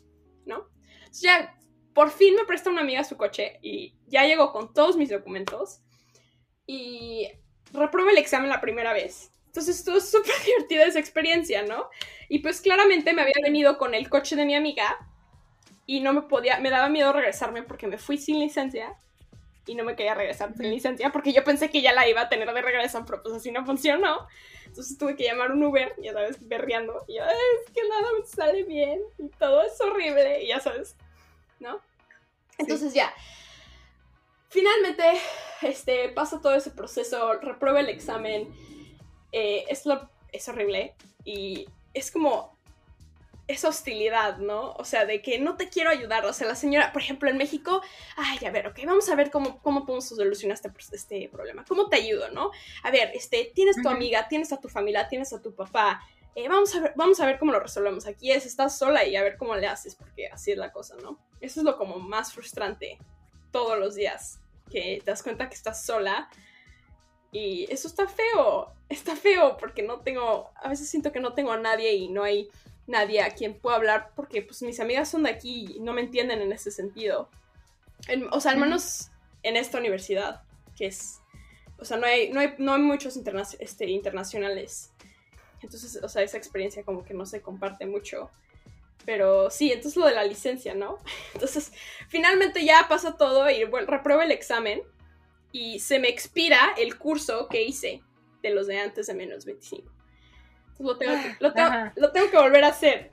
¿no? 0.45 0.67
Entonces 0.99 1.21
ya, 1.21 1.57
por 1.93 2.11
fin 2.11 2.35
me 2.35 2.45
presta 2.45 2.69
una 2.69 2.81
amiga 2.81 3.03
su 3.03 3.17
coche 3.17 3.59
y 3.61 3.95
ya 4.07 4.25
llegó 4.25 4.51
con 4.51 4.73
todos 4.73 4.97
mis 4.97 5.09
documentos 5.09 5.81
y 6.67 7.27
repruebe 7.73 8.11
el 8.11 8.17
examen 8.17 8.49
la 8.49 8.61
primera 8.61 8.93
vez. 8.93 9.31
Entonces 9.47 9.79
estuvo 9.79 9.99
súper 9.99 10.33
divertida 10.45 10.85
esa 10.85 10.99
experiencia, 10.99 11.63
¿no? 11.63 11.89
Y 12.29 12.39
pues 12.39 12.61
claramente 12.61 13.13
me 13.13 13.23
había 13.23 13.33
venido 13.43 13.77
con 13.77 13.95
el 13.95 14.07
coche 14.07 14.35
de 14.35 14.45
mi 14.45 14.55
amiga 14.55 15.10
y 15.85 16.01
no 16.01 16.13
me 16.13 16.21
podía, 16.23 16.59
me 16.59 16.69
daba 16.69 16.89
miedo 16.89 17.11
regresarme 17.13 17.63
porque 17.63 17.87
me 17.87 17.97
fui 17.97 18.17
sin 18.17 18.39
licencia 18.39 18.95
y 19.65 19.75
no 19.75 19.83
me 19.83 19.95
quería 19.95 20.15
regresar 20.15 20.53
sin 20.55 20.69
licencia 20.69 21.11
porque 21.11 21.33
yo 21.33 21.43
pensé 21.43 21.69
que 21.69 21.81
ya 21.81 21.93
la 21.93 22.07
iba 22.07 22.21
a 22.21 22.29
tener 22.29 22.51
de 22.53 22.61
regreso, 22.61 23.03
pero 23.05 23.21
pues 23.21 23.35
así 23.35 23.51
no 23.51 23.65
funcionó. 23.65 24.27
Entonces 24.65 24.97
tuve 24.97 25.15
que 25.15 25.25
llamar 25.25 25.51
un 25.51 25.63
Uber, 25.63 25.93
ya 26.01 26.13
sabes, 26.13 26.47
berreando. 26.47 27.03
Y 27.07 27.17
yo, 27.17 27.23
es 27.23 27.71
que 27.73 27.87
nada 27.87 28.07
me 28.17 28.25
sale 28.25 28.63
bien 28.63 29.01
y 29.17 29.27
todo 29.29 29.61
es 29.63 29.79
horrible, 29.81 30.43
y 30.43 30.47
ya 30.47 30.59
sabes, 30.59 30.95
¿no? 31.59 31.81
Entonces 32.57 32.93
ya. 32.93 33.13
Finalmente, 34.49 35.03
este, 35.61 36.09
pasa 36.09 36.41
todo 36.41 36.55
ese 36.55 36.71
proceso, 36.71 37.33
reprueba 37.41 37.79
el 37.79 37.89
examen. 37.89 38.53
Eh, 39.31 39.65
es, 39.69 39.85
lo, 39.85 40.09
es 40.31 40.47
horrible 40.49 40.93
y 41.23 41.67
es 41.93 42.11
como 42.11 42.57
esa 43.51 43.69
hostilidad, 43.69 44.37
¿no? 44.37 44.73
O 44.73 44.85
sea, 44.85 45.05
de 45.05 45.21
que 45.21 45.39
no 45.39 45.57
te 45.57 45.69
quiero 45.69 45.89
ayudar. 45.89 46.25
O 46.25 46.33
sea, 46.33 46.47
la 46.47 46.55
señora, 46.55 46.91
por 46.91 47.01
ejemplo, 47.01 47.29
en 47.29 47.37
México, 47.37 47.81
ay, 48.15 48.45
a 48.45 48.51
ver, 48.51 48.67
ok, 48.67 48.79
vamos 48.85 49.09
a 49.09 49.15
ver 49.15 49.31
cómo, 49.31 49.61
cómo 49.61 49.85
podemos 49.85 50.07
solucionar 50.07 50.55
este, 50.55 50.71
este 50.95 51.29
problema. 51.29 51.65
¿Cómo 51.67 51.89
te 51.89 51.97
ayudo, 51.97 52.29
no? 52.29 52.51
A 52.83 52.91
ver, 52.91 53.11
este, 53.13 53.51
tienes 53.53 53.81
tu 53.81 53.89
amiga, 53.89 54.27
tienes 54.27 54.51
a 54.53 54.59
tu 54.59 54.69
familia, 54.69 55.07
tienes 55.07 55.33
a 55.33 55.41
tu 55.41 55.53
papá. 55.53 56.01
Eh, 56.35 56.47
vamos, 56.47 56.73
a 56.75 56.79
ver, 56.79 56.93
vamos 56.95 57.19
a 57.19 57.25
ver 57.25 57.37
cómo 57.39 57.51
lo 57.51 57.59
resolvemos. 57.59 58.07
Aquí 58.07 58.31
es, 58.31 58.45
estás 58.45 58.77
sola 58.77 59.05
y 59.05 59.15
a 59.15 59.23
ver 59.23 59.37
cómo 59.37 59.55
le 59.55 59.67
haces, 59.67 59.95
porque 59.95 60.27
así 60.27 60.51
es 60.51 60.57
la 60.57 60.71
cosa, 60.71 60.95
¿no? 61.01 61.19
Eso 61.39 61.59
es 61.59 61.65
lo 61.65 61.77
como 61.77 61.99
más 61.99 62.33
frustrante 62.33 62.97
todos 63.51 63.77
los 63.77 63.95
días, 63.95 64.39
que 64.69 65.01
te 65.03 65.11
das 65.11 65.23
cuenta 65.23 65.49
que 65.49 65.55
estás 65.55 65.85
sola. 65.85 66.29
Y 67.33 67.65
eso 67.71 67.87
está 67.87 68.07
feo, 68.07 68.73
está 68.89 69.15
feo 69.15 69.55
porque 69.57 69.83
no 69.83 70.01
tengo, 70.01 70.51
a 70.55 70.67
veces 70.67 70.89
siento 70.89 71.13
que 71.13 71.21
no 71.21 71.33
tengo 71.33 71.53
a 71.53 71.57
nadie 71.57 71.93
y 71.93 72.09
no 72.09 72.23
hay 72.23 72.49
nadie 72.87 73.21
a 73.21 73.31
quien 73.31 73.57
pueda 73.59 73.77
hablar 73.77 74.11
porque 74.15 74.41
pues 74.41 74.61
mis 74.61 74.79
amigas 74.79 75.09
son 75.09 75.23
de 75.23 75.29
aquí 75.29 75.75
y 75.75 75.79
no 75.79 75.93
me 75.93 76.01
entienden 76.01 76.41
en 76.41 76.51
ese 76.51 76.71
sentido. 76.71 77.29
o 78.31 78.39
sea, 78.39 78.51
al 78.51 78.57
menos 78.57 79.11
en 79.43 79.55
esta 79.55 79.77
universidad, 79.77 80.43
que 80.75 80.87
es, 80.87 81.19
o 81.77 81.85
sea, 81.85 81.97
no 81.97 82.05
hay, 82.05 82.31
no 82.31 82.39
hay, 82.39 82.55
no 82.57 82.73
hay 82.73 82.81
muchos 82.81 83.19
este, 83.59 83.89
internacionales. 83.89 84.91
Entonces, 85.61 85.99
o 86.01 86.09
sea, 86.09 86.23
esa 86.23 86.37
experiencia 86.37 86.83
como 86.83 87.03
que 87.03 87.13
no 87.13 87.25
se 87.25 87.41
comparte 87.41 87.85
mucho. 87.85 88.31
Pero 89.05 89.49
sí, 89.49 89.71
entonces 89.71 89.97
lo 89.97 90.05
de 90.05 90.13
la 90.13 90.23
licencia, 90.23 90.75
¿no? 90.75 90.99
Entonces, 91.33 91.71
finalmente 92.07 92.63
ya 92.63 92.85
pasa 92.87 93.17
todo 93.17 93.49
y 93.49 93.63
bueno, 93.63 93.87
repruebo 93.87 94.21
el 94.21 94.31
examen 94.31 94.83
y 95.51 95.79
se 95.79 95.97
me 95.97 96.07
expira 96.07 96.73
el 96.77 96.97
curso 96.99 97.47
que 97.47 97.63
hice 97.63 98.03
de 98.43 98.51
los 98.51 98.67
de 98.67 98.79
antes 98.79 99.07
de 99.07 99.15
menos 99.15 99.45
25. 99.45 99.91
Lo 100.79 100.97
tengo 100.97 101.13
que, 101.13 101.35
lo 101.39 101.53
tengo, 101.53 101.69
lo 101.95 102.11
tengo 102.11 102.31
que 102.31 102.37
volver 102.37 102.63
a 102.63 102.67
hacer. 102.69 103.11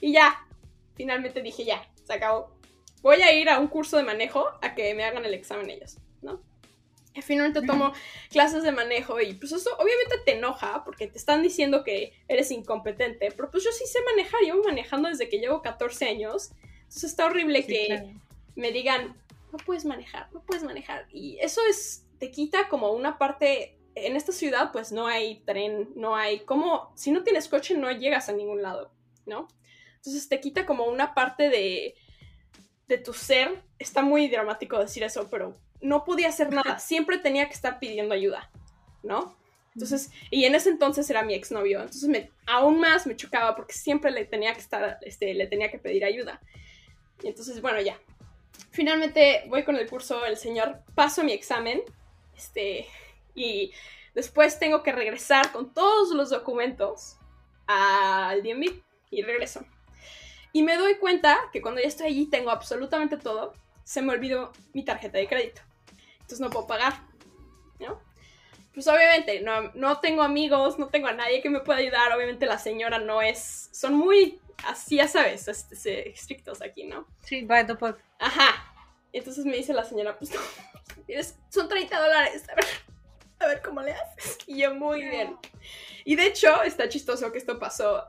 Y 0.00 0.12
ya, 0.12 0.46
finalmente 0.94 1.42
dije 1.42 1.64
ya, 1.64 1.88
se 2.04 2.12
acabó. 2.12 2.56
Voy 3.02 3.20
a 3.22 3.32
ir 3.32 3.48
a 3.48 3.58
un 3.58 3.68
curso 3.68 3.96
de 3.96 4.02
manejo 4.02 4.46
a 4.62 4.74
que 4.74 4.94
me 4.94 5.04
hagan 5.04 5.24
el 5.24 5.34
examen 5.34 5.70
ellos, 5.70 5.98
¿no? 6.22 6.40
Y 7.14 7.22
finalmente 7.22 7.66
tomo 7.66 7.92
clases 8.30 8.62
de 8.62 8.70
manejo 8.70 9.20
y 9.20 9.34
pues 9.34 9.50
eso 9.52 9.70
obviamente 9.76 10.18
te 10.24 10.36
enoja 10.36 10.84
porque 10.84 11.08
te 11.08 11.18
están 11.18 11.42
diciendo 11.42 11.82
que 11.82 12.12
eres 12.28 12.50
incompetente, 12.52 13.32
pero 13.36 13.50
pues 13.50 13.64
yo 13.64 13.72
sí 13.72 13.86
sé 13.86 13.98
manejar, 14.02 14.40
llevo 14.42 14.62
manejando 14.62 15.08
desde 15.08 15.28
que 15.28 15.38
llevo 15.38 15.62
14 15.62 16.08
años. 16.08 16.52
Entonces 16.82 17.04
está 17.04 17.26
horrible 17.26 17.62
Sí, 17.62 17.68
que 17.72 17.86
claro. 17.86 18.08
me 18.54 18.70
digan, 18.72 19.16
no 19.52 19.58
puedes 19.58 19.84
manejar, 19.84 20.28
no 20.32 20.42
puedes 20.42 20.62
manejar. 20.62 21.06
Y 21.12 21.38
eso 21.40 21.60
es, 21.68 22.04
te 22.18 22.30
quita 22.30 22.68
como 22.68 22.92
una 22.92 23.18
parte, 23.18 23.77
en 24.06 24.16
esta 24.16 24.32
ciudad 24.32 24.72
pues 24.72 24.92
no 24.92 25.06
hay 25.06 25.40
tren, 25.46 25.90
no 25.94 26.16
hay, 26.16 26.40
como, 26.40 26.92
si 26.94 27.10
no 27.10 27.22
tienes 27.22 27.48
coche 27.48 27.76
no 27.76 27.90
llegas 27.90 28.28
a 28.28 28.32
ningún 28.32 28.62
lado, 28.62 28.90
¿no? 29.26 29.48
Entonces 29.96 30.28
te 30.28 30.40
quita 30.40 30.66
como 30.66 30.84
una 30.84 31.14
parte 31.14 31.48
de, 31.48 31.94
de 32.86 32.98
tu 32.98 33.12
ser. 33.12 33.62
Está 33.78 34.02
muy 34.02 34.28
dramático 34.28 34.78
decir 34.78 35.02
eso, 35.02 35.28
pero 35.30 35.56
no 35.80 36.04
podía 36.04 36.28
hacer 36.28 36.52
nada, 36.52 36.78
siempre 36.78 37.18
tenía 37.18 37.46
que 37.46 37.54
estar 37.54 37.78
pidiendo 37.78 38.14
ayuda, 38.14 38.50
¿no? 39.02 39.36
Entonces, 39.74 40.10
y 40.30 40.44
en 40.44 40.56
ese 40.56 40.70
entonces 40.70 41.08
era 41.08 41.22
mi 41.22 41.34
exnovio, 41.34 41.78
entonces 41.78 42.08
me, 42.08 42.30
aún 42.46 42.80
más 42.80 43.06
me 43.06 43.14
chocaba 43.14 43.54
porque 43.54 43.74
siempre 43.74 44.10
le 44.10 44.24
tenía 44.24 44.52
que 44.52 44.60
estar, 44.60 44.98
este, 45.02 45.34
le 45.34 45.46
tenía 45.46 45.70
que 45.70 45.78
pedir 45.78 46.04
ayuda. 46.04 46.40
Y 47.22 47.28
entonces, 47.28 47.60
bueno, 47.60 47.80
ya. 47.80 47.96
Finalmente 48.70 49.44
voy 49.48 49.62
con 49.62 49.76
el 49.76 49.88
curso, 49.88 50.24
el 50.26 50.36
señor, 50.36 50.82
paso 50.96 51.22
mi 51.22 51.32
examen, 51.32 51.82
este, 52.36 52.86
y 53.34 53.72
después 54.14 54.58
tengo 54.58 54.82
que 54.82 54.92
regresar 54.92 55.52
con 55.52 55.72
todos 55.72 56.10
los 56.10 56.30
documentos 56.30 57.16
al 57.66 58.42
DMV 58.42 58.82
y 59.10 59.22
regreso. 59.22 59.64
Y 60.52 60.62
me 60.62 60.76
doy 60.76 60.96
cuenta 60.96 61.38
que 61.52 61.60
cuando 61.60 61.80
ya 61.80 61.88
estoy 61.88 62.06
allí 62.06 62.26
tengo 62.26 62.50
absolutamente 62.50 63.16
todo, 63.16 63.54
se 63.84 64.02
me 64.02 64.12
olvidó 64.12 64.52
mi 64.72 64.84
tarjeta 64.84 65.18
de 65.18 65.28
crédito. 65.28 65.62
Entonces 66.14 66.40
no 66.40 66.50
puedo 66.50 66.66
pagar, 66.66 66.94
¿no? 67.78 68.00
Pues 68.74 68.86
obviamente 68.86 69.40
no, 69.40 69.72
no 69.74 70.00
tengo 70.00 70.22
amigos, 70.22 70.78
no 70.78 70.88
tengo 70.88 71.08
a 71.08 71.12
nadie 71.12 71.42
que 71.42 71.50
me 71.50 71.60
pueda 71.60 71.78
ayudar. 71.78 72.12
Obviamente 72.12 72.46
la 72.46 72.58
señora 72.58 72.98
no 72.98 73.22
es... 73.22 73.68
Son 73.72 73.94
muy, 73.94 74.40
así 74.64 74.96
ya 74.96 75.08
sabes, 75.08 75.48
este, 75.48 76.10
estrictos 76.10 76.62
aquí, 76.62 76.84
¿no? 76.84 77.06
Sí, 77.24 77.42
by 77.42 77.66
the 77.66 77.74
book. 77.74 77.98
Ajá. 78.18 78.74
Entonces 79.12 79.44
me 79.44 79.56
dice 79.56 79.72
la 79.72 79.84
señora, 79.84 80.18
pues 80.18 80.32
no, 80.32 80.40
son 81.48 81.68
30 81.68 81.98
dólares. 81.98 82.44
A 83.40 83.46
ver, 83.46 83.62
cómo 83.62 83.82
le 83.82 83.92
haces. 83.92 84.38
Y 84.46 84.58
yo, 84.58 84.74
muy 84.74 85.02
bien. 85.02 85.36
Y 86.04 86.16
de 86.16 86.26
hecho, 86.26 86.62
está 86.62 86.88
chistoso 86.88 87.30
que 87.30 87.38
esto 87.38 87.58
pasó. 87.58 88.04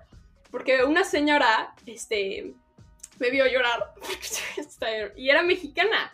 Porque 0.51 0.83
una 0.83 1.03
señora, 1.03 1.75
este, 1.85 2.53
me 3.19 3.29
vio 3.29 3.45
llorar. 3.45 3.93
y 5.15 5.29
era 5.29 5.43
mexicana. 5.43 6.11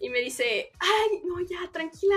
Y 0.00 0.10
me 0.10 0.20
dice, 0.20 0.72
ay, 0.78 1.22
no, 1.24 1.40
ya, 1.40 1.70
tranquila. 1.72 2.16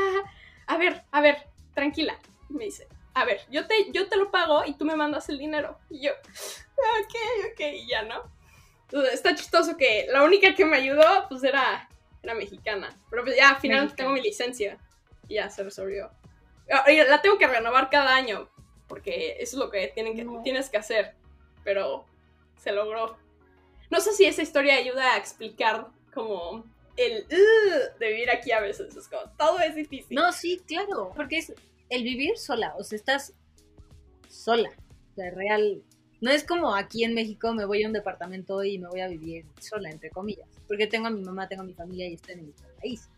A 0.68 0.78
ver, 0.78 1.04
a 1.12 1.22
ver, 1.22 1.48
tranquila. 1.74 2.18
Y 2.50 2.54
me 2.54 2.66
dice, 2.66 2.88
a 3.14 3.26
ver, 3.26 3.42
yo 3.50 3.68
te, 3.68 3.92
yo 3.92 4.08
te 4.08 4.18
lo 4.18 4.32
pago 4.32 4.64
y 4.66 4.74
tú 4.74 4.86
me 4.86 4.96
mandas 4.96 5.30
el 5.30 5.38
dinero. 5.38 5.78
Y 5.90 6.02
yo, 6.02 6.12
ok, 6.12 7.16
ok, 7.52 7.60
y 7.74 7.88
ya, 7.88 8.04
¿no? 8.04 8.32
Entonces, 8.84 9.14
está 9.14 9.36
chistoso 9.36 9.78
que 9.78 10.08
la 10.10 10.24
única 10.24 10.54
que 10.54 10.66
me 10.66 10.78
ayudó, 10.78 11.28
pues 11.30 11.44
era, 11.44 11.88
era 12.22 12.34
mexicana. 12.34 12.90
Pero 13.10 13.24
pues 13.24 13.36
ya, 13.36 13.52
al 13.52 13.58
final 13.58 13.84
Mexicana. 13.84 13.96
tengo 13.96 14.12
mi 14.12 14.22
licencia. 14.22 14.78
Y 15.28 15.36
ya 15.36 15.50
se 15.50 15.64
resolvió. 15.64 16.12
La 17.08 17.22
tengo 17.22 17.38
que 17.38 17.48
renovar 17.48 17.90
cada 17.90 18.16
año. 18.16 18.50
Porque 18.88 19.38
eso 19.40 19.56
es 19.58 19.64
lo 19.64 19.70
que, 19.70 19.88
tienen 19.90 20.16
que 20.16 20.24
No. 20.24 20.42
tienes 20.42 20.70
que 20.70 20.78
hacer. 20.78 21.16
Pero 21.64 22.06
se 22.58 22.72
logró. 22.72 23.18
No 23.90 24.00
sé 24.00 24.14
si 24.14 24.26
esa 24.26 24.42
historia 24.42 24.76
ayuda 24.76 25.14
a 25.14 25.18
explicar 25.18 25.88
como 26.14 26.64
el 26.98 27.28
de 27.28 28.08
vivir 28.08 28.30
aquí 28.30 28.52
a 28.52 28.60
veces. 28.60 28.96
Es 28.96 29.08
como, 29.08 29.24
todo 29.38 29.60
es 29.60 29.76
difícil. 29.76 30.16
No, 30.16 30.32
sí, 30.32 30.62
claro, 30.68 31.12
porque 31.16 31.38
es 31.38 31.54
el 31.90 32.04
vivir 32.04 32.38
sola, 32.38 32.74
o 32.78 32.84
sea, 32.84 32.96
estás 32.96 33.34
sola, 34.30 34.70
o 35.12 35.16
sea, 35.16 35.30
real. 35.32 35.84
No 36.22 36.32
es 36.32 36.44
como 36.44 36.76
aquí 36.76 37.04
en 37.04 37.14
México 37.14 37.54
me 37.54 37.66
voy 37.66 37.84
a 37.84 37.88
un 37.88 37.94
departamento 37.94 38.64
y 38.64 38.78
me 38.78 38.88
voy 38.88 39.02
a 39.02 39.08
vivir 39.08 39.46
sola, 39.60 39.90
entre 39.90 40.10
comillas, 40.10 40.48
porque 40.68 40.88
tengo 40.88 41.08
a 41.08 41.10
mi 41.10 41.22
mamá, 41.22 41.48
tengo 41.48 41.64
a 41.64 41.66
mi 41.66 41.74
familia 41.74 42.08
y 42.08 42.14
estoy 42.14 42.36
en 42.36 42.46
mi 42.46 42.54
país. 42.80 43.10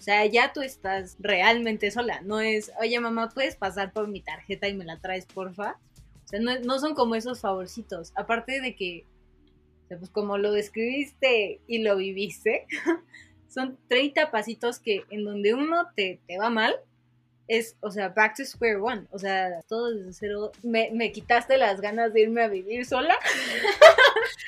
O 0.00 0.02
sea, 0.02 0.24
ya 0.24 0.54
tú 0.54 0.62
estás 0.62 1.16
realmente 1.18 1.90
sola, 1.90 2.22
no 2.22 2.40
es, 2.40 2.72
oye 2.80 2.98
mamá, 3.00 3.28
¿puedes 3.28 3.54
pasar 3.54 3.92
por 3.92 4.08
mi 4.08 4.22
tarjeta 4.22 4.66
y 4.66 4.72
me 4.72 4.86
la 4.86 4.98
traes, 4.98 5.26
porfa? 5.26 5.76
O 6.24 6.28
sea, 6.28 6.40
no, 6.40 6.58
no 6.60 6.78
son 6.78 6.94
como 6.94 7.16
esos 7.16 7.40
favorcitos, 7.40 8.14
aparte 8.16 8.62
de 8.62 8.74
que, 8.74 9.04
pues 9.90 10.08
como 10.08 10.38
lo 10.38 10.52
describiste 10.52 11.60
y 11.66 11.82
lo 11.82 11.98
viviste, 11.98 12.66
son 13.50 13.76
30 13.88 14.30
pasitos 14.30 14.78
que 14.78 15.04
en 15.10 15.22
donde 15.22 15.52
uno 15.52 15.88
te, 15.94 16.18
te 16.26 16.38
va 16.38 16.48
mal, 16.48 16.76
es, 17.46 17.76
o 17.80 17.90
sea, 17.90 18.08
back 18.08 18.36
to 18.36 18.44
square 18.46 18.76
one. 18.76 19.06
O 19.10 19.18
sea, 19.18 19.60
todo 19.68 19.90
desde 19.90 20.12
cero. 20.12 20.52
Me, 20.62 20.90
me 20.92 21.10
quitaste 21.10 21.58
las 21.58 21.80
ganas 21.80 22.12
de 22.12 22.20
irme 22.20 22.42
a 22.42 22.48
vivir 22.48 22.86
sola. 22.86 23.18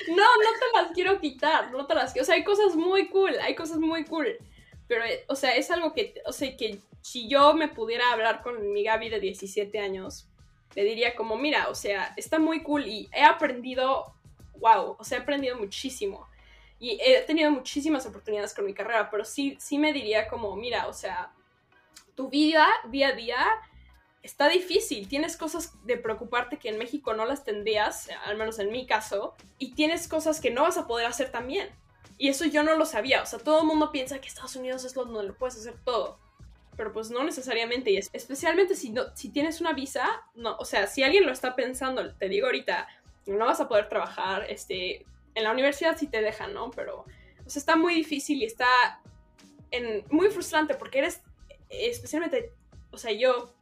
No, 0.08 0.16
no 0.16 0.50
te 0.58 0.82
las 0.82 0.92
quiero 0.92 1.20
quitar, 1.20 1.70
no 1.70 1.86
te 1.86 1.94
las 1.94 2.12
quiero. 2.12 2.24
O 2.24 2.26
sea, 2.26 2.34
hay 2.34 2.44
cosas 2.44 2.74
muy 2.74 3.08
cool, 3.08 3.32
hay 3.40 3.54
cosas 3.54 3.78
muy 3.78 4.04
cool. 4.04 4.36
Pero, 4.92 5.06
eh, 5.06 5.24
o 5.26 5.34
sea, 5.34 5.56
es 5.56 5.70
algo 5.70 5.94
que, 5.94 6.20
o 6.26 6.32
sea, 6.32 6.54
que 6.54 6.82
si 7.00 7.26
yo 7.26 7.54
me 7.54 7.68
pudiera 7.68 8.12
hablar 8.12 8.42
con 8.42 8.74
mi 8.74 8.84
Gaby 8.84 9.08
de 9.08 9.20
17 9.20 9.78
años, 9.78 10.28
le 10.74 10.84
diría 10.84 11.16
como, 11.16 11.38
mira, 11.38 11.70
o 11.70 11.74
sea, 11.74 12.12
está 12.18 12.38
muy 12.38 12.62
cool 12.62 12.86
y 12.86 13.08
he 13.10 13.22
aprendido, 13.22 14.14
wow, 14.58 14.96
o 14.98 15.02
sea, 15.02 15.16
he 15.16 15.22
aprendido 15.22 15.56
muchísimo. 15.56 16.28
Y 16.78 16.98
he 17.00 17.22
tenido 17.22 17.50
muchísimas 17.50 18.04
oportunidades 18.04 18.52
con 18.52 18.66
mi 18.66 18.74
carrera, 18.74 19.10
pero 19.10 19.24
sí, 19.24 19.56
sí 19.58 19.78
me 19.78 19.94
diría 19.94 20.28
como, 20.28 20.54
mira, 20.56 20.86
o 20.88 20.92
sea, 20.92 21.32
tu 22.14 22.28
vida 22.28 22.68
día 22.90 23.08
a 23.08 23.12
día 23.12 23.46
está 24.22 24.50
difícil. 24.50 25.08
Tienes 25.08 25.38
cosas 25.38 25.72
de 25.86 25.96
preocuparte 25.96 26.58
que 26.58 26.68
en 26.68 26.76
México 26.76 27.14
no 27.14 27.24
las 27.24 27.44
tendrías, 27.44 28.10
al 28.26 28.36
menos 28.36 28.58
en 28.58 28.70
mi 28.70 28.84
caso, 28.84 29.34
y 29.56 29.72
tienes 29.72 30.06
cosas 30.06 30.38
que 30.38 30.50
no 30.50 30.64
vas 30.64 30.76
a 30.76 30.86
poder 30.86 31.06
hacer 31.06 31.32
también. 31.32 31.70
Y 32.18 32.28
eso 32.28 32.44
yo 32.44 32.62
no 32.62 32.76
lo 32.76 32.86
sabía. 32.86 33.22
O 33.22 33.26
sea, 33.26 33.38
todo 33.38 33.60
el 33.60 33.66
mundo 33.66 33.90
piensa 33.90 34.20
que 34.20 34.28
Estados 34.28 34.56
Unidos 34.56 34.84
es 34.84 34.94
donde 34.94 35.22
lo 35.22 35.36
puedes 35.36 35.56
hacer 35.56 35.74
todo. 35.84 36.18
Pero 36.76 36.92
pues 36.92 37.10
no 37.10 37.22
necesariamente. 37.24 37.90
Y 37.90 37.96
es- 37.96 38.10
especialmente 38.12 38.74
si, 38.74 38.90
no, 38.90 39.14
si 39.16 39.30
tienes 39.30 39.60
una 39.60 39.72
visa, 39.72 40.06
no. 40.34 40.56
O 40.56 40.64
sea, 40.64 40.86
si 40.86 41.02
alguien 41.02 41.26
lo 41.26 41.32
está 41.32 41.54
pensando, 41.56 42.14
te 42.14 42.28
digo 42.28 42.46
ahorita, 42.46 42.86
no 43.26 43.46
vas 43.46 43.60
a 43.60 43.68
poder 43.68 43.88
trabajar. 43.88 44.46
Este, 44.50 45.04
en 45.34 45.44
la 45.44 45.50
universidad 45.52 45.96
sí 45.98 46.06
te 46.06 46.20
dejan, 46.22 46.54
¿no? 46.54 46.70
Pero, 46.70 47.04
o 47.44 47.50
sea, 47.50 47.60
está 47.60 47.76
muy 47.76 47.94
difícil 47.94 48.42
y 48.42 48.44
está 48.44 48.66
muy 50.10 50.28
frustrante 50.28 50.74
porque 50.74 50.98
eres, 50.98 51.22
especialmente, 51.70 52.52
o 52.90 52.98
sea, 52.98 53.10
yo 53.12 53.54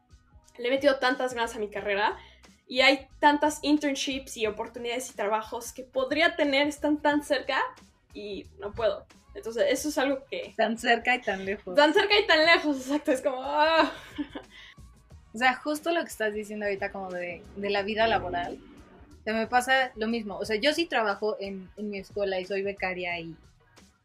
le 0.58 0.66
he 0.66 0.70
metido 0.70 0.98
tantas 0.98 1.34
ganas 1.34 1.54
a 1.54 1.60
mi 1.60 1.70
carrera 1.70 2.18
y 2.66 2.80
hay 2.80 3.06
tantas 3.20 3.60
internships 3.62 4.36
y 4.36 4.46
oportunidades 4.46 5.08
y 5.10 5.14
trabajos 5.14 5.72
que 5.72 5.84
podría 5.84 6.34
tener, 6.36 6.66
están 6.66 7.00
tan 7.00 7.22
cerca 7.22 7.60
y 8.14 8.46
no 8.58 8.72
puedo. 8.72 9.06
Entonces, 9.34 9.66
eso 9.68 9.88
es 9.88 9.98
algo 9.98 10.24
que... 10.30 10.54
Tan 10.56 10.76
cerca 10.76 11.14
y 11.14 11.20
tan 11.20 11.44
lejos. 11.44 11.74
Tan 11.74 11.94
cerca 11.94 12.18
y 12.18 12.26
tan 12.26 12.44
lejos, 12.44 12.76
exacto, 12.78 13.12
es 13.12 13.22
como... 13.22 13.38
ah. 13.42 13.92
O 15.32 15.38
sea, 15.38 15.54
justo 15.54 15.92
lo 15.92 16.00
que 16.00 16.08
estás 16.08 16.34
diciendo 16.34 16.66
ahorita 16.66 16.90
como 16.90 17.10
de, 17.10 17.42
de 17.56 17.70
la 17.70 17.82
vida 17.82 18.08
laboral. 18.08 18.58
O 19.20 19.22
sea, 19.22 19.34
me 19.34 19.46
pasa 19.46 19.92
lo 19.94 20.08
mismo. 20.08 20.36
O 20.36 20.44
sea, 20.44 20.56
yo 20.56 20.72
sí 20.72 20.86
trabajo 20.86 21.36
en, 21.38 21.70
en 21.76 21.90
mi 21.90 21.98
escuela 21.98 22.40
y 22.40 22.44
soy 22.44 22.62
becaria 22.62 23.18
y 23.20 23.36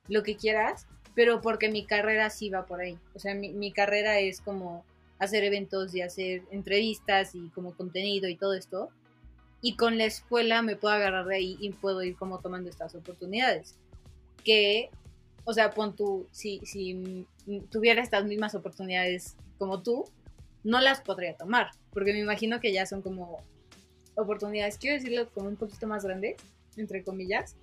lo 0.07 0.21
que 0.21 0.37
quieras, 0.37 0.85
pero 1.15 1.41
porque 1.41 1.69
mi 1.69 1.85
carrera 1.85 2.29
sí 2.29 2.49
va 2.49 2.65
por 2.65 2.81
ahí. 2.81 2.99
O 3.15 3.19
sea, 3.19 3.33
mi, 3.33 3.51
mi 3.51 3.71
carrera 3.71 4.19
es 4.19 4.41
como 4.41 4.85
hacer 5.17 5.43
eventos 5.43 5.95
y 5.95 6.01
hacer 6.01 6.43
entrevistas 6.51 7.33
y 7.33 7.49
como 7.49 7.73
contenido 7.73 8.27
y 8.27 8.35
todo 8.35 8.53
esto. 8.53 8.89
Y 9.61 9.77
con 9.77 9.97
la 9.97 10.05
escuela 10.05 10.61
me 10.61 10.75
puedo 10.75 10.93
agarrar 10.93 11.25
de 11.25 11.37
ahí 11.37 11.57
y 11.59 11.71
puedo 11.71 12.03
ir 12.03 12.15
como 12.15 12.39
tomando 12.39 12.69
estas 12.69 12.93
oportunidades. 12.93 13.79
Que, 14.45 14.89
o 15.43 15.51
sea, 15.51 15.71
pon 15.71 15.95
tú, 15.95 16.27
si, 16.31 16.62
si 16.63 17.27
tuviera 17.69 18.01
estas 18.01 18.23
mismas 18.23 18.55
oportunidades 18.55 19.36
como 19.58 19.84
tú, 19.84 20.05
no 20.63 20.79
las 20.79 21.01
podría 21.01 21.36
tomar, 21.36 21.71
porque 21.91 22.13
me 22.13 22.19
imagino 22.19 22.62
que 22.62 22.71
ya 22.71 22.86
son 22.86 23.01
como 23.01 23.43
oportunidades, 24.15 24.77
quiero 24.77 24.95
decirlo 24.95 25.29
como 25.34 25.49
un 25.49 25.58
poquito 25.58 25.88
más 25.88 26.05
grandes, 26.05 26.38
entre 26.77 27.03
comillas. 27.03 27.58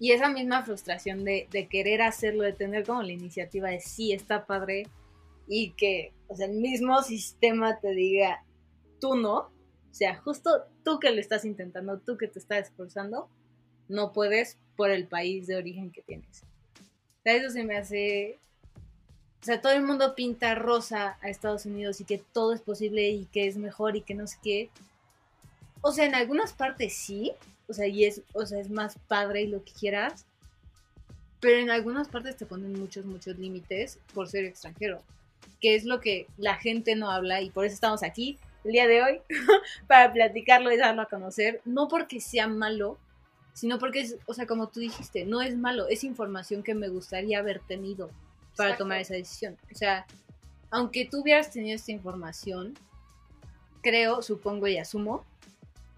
Y 0.00 0.12
esa 0.12 0.30
misma 0.30 0.62
frustración 0.62 1.24
de, 1.24 1.48
de 1.50 1.68
querer 1.68 2.00
hacerlo, 2.00 2.44
de 2.44 2.52
tener 2.52 2.86
como 2.86 3.02
la 3.02 3.12
iniciativa 3.12 3.68
de 3.68 3.80
sí, 3.80 4.12
está 4.12 4.46
padre, 4.46 4.86
y 5.48 5.70
que, 5.72 6.12
o 6.28 6.36
sea, 6.36 6.46
el 6.46 6.56
mismo 6.56 7.02
sistema 7.02 7.78
te 7.80 7.90
diga, 7.90 8.44
tú 9.00 9.16
no, 9.16 9.36
o 9.90 9.94
sea, 9.98 10.16
justo 10.16 10.50
tú 10.84 10.98
que 11.00 11.10
lo 11.10 11.20
estás 11.20 11.44
intentando, 11.44 11.98
tú 11.98 12.16
que 12.16 12.28
te 12.28 12.38
estás 12.38 12.68
esforzando, 12.68 13.28
no 13.88 14.12
puedes 14.12 14.56
por 14.76 14.90
el 14.90 15.06
país 15.06 15.46
de 15.46 15.56
origen 15.56 15.90
que 15.90 16.02
tienes. 16.02 16.42
O 16.80 17.22
sea, 17.22 17.34
eso 17.34 17.50
se 17.50 17.64
me 17.64 17.76
hace... 17.76 18.38
O 19.40 19.44
sea, 19.44 19.60
todo 19.60 19.72
el 19.72 19.82
mundo 19.82 20.14
pinta 20.14 20.54
rosa 20.54 21.16
a 21.22 21.28
Estados 21.28 21.64
Unidos 21.64 22.00
y 22.00 22.04
que 22.04 22.18
todo 22.18 22.52
es 22.52 22.60
posible 22.60 23.08
y 23.08 23.26
que 23.26 23.46
es 23.46 23.56
mejor 23.56 23.96
y 23.96 24.02
que 24.02 24.14
no 24.14 24.26
sé 24.26 24.36
qué. 24.42 24.70
O 25.80 25.92
sea, 25.92 26.06
en 26.06 26.14
algunas 26.14 26.52
partes 26.52 26.94
sí, 26.94 27.32
o 27.68 27.72
sea, 27.72 27.86
y 27.86 28.04
es, 28.04 28.22
o 28.32 28.44
sea, 28.46 28.58
es 28.58 28.70
más 28.70 28.96
padre 29.06 29.42
y 29.42 29.46
lo 29.46 29.62
que 29.62 29.72
quieras, 29.72 30.26
pero 31.40 31.58
en 31.58 31.70
algunas 31.70 32.08
partes 32.08 32.36
te 32.36 32.46
ponen 32.46 32.78
muchos, 32.78 33.04
muchos 33.04 33.38
límites 33.38 33.98
por 34.12 34.28
ser 34.28 34.44
extranjero, 34.44 35.02
que 35.60 35.74
es 35.74 35.84
lo 35.84 36.00
que 36.00 36.26
la 36.36 36.56
gente 36.56 36.96
no 36.96 37.10
habla 37.10 37.40
y 37.42 37.50
por 37.50 37.64
eso 37.64 37.74
estamos 37.74 38.02
aquí 38.02 38.38
el 38.64 38.72
día 38.72 38.86
de 38.86 39.02
hoy 39.02 39.20
para 39.86 40.12
platicarlo 40.12 40.72
y 40.72 40.76
darlo 40.76 41.02
a 41.02 41.08
conocer, 41.08 41.60
no 41.64 41.88
porque 41.88 42.20
sea 42.20 42.48
malo, 42.48 42.98
sino 43.58 43.78
porque 43.78 44.00
es, 44.00 44.16
o 44.26 44.34
sea, 44.34 44.46
como 44.46 44.68
tú 44.68 44.80
dijiste, 44.80 45.24
no 45.24 45.42
es 45.42 45.56
malo, 45.56 45.88
es 45.88 46.04
información 46.04 46.62
que 46.62 46.74
me 46.74 46.88
gustaría 46.88 47.38
haber 47.38 47.60
tenido 47.60 48.10
para 48.56 48.76
tomar 48.76 49.00
esa 49.00 49.14
decisión. 49.14 49.56
O 49.72 49.76
sea, 49.76 50.06
aunque 50.70 51.08
tú 51.10 51.22
hubieras 51.22 51.50
tenido 51.50 51.74
esta 51.74 51.92
información, 51.92 52.74
creo, 53.82 54.22
supongo 54.22 54.66
y 54.68 54.78
asumo 54.78 55.24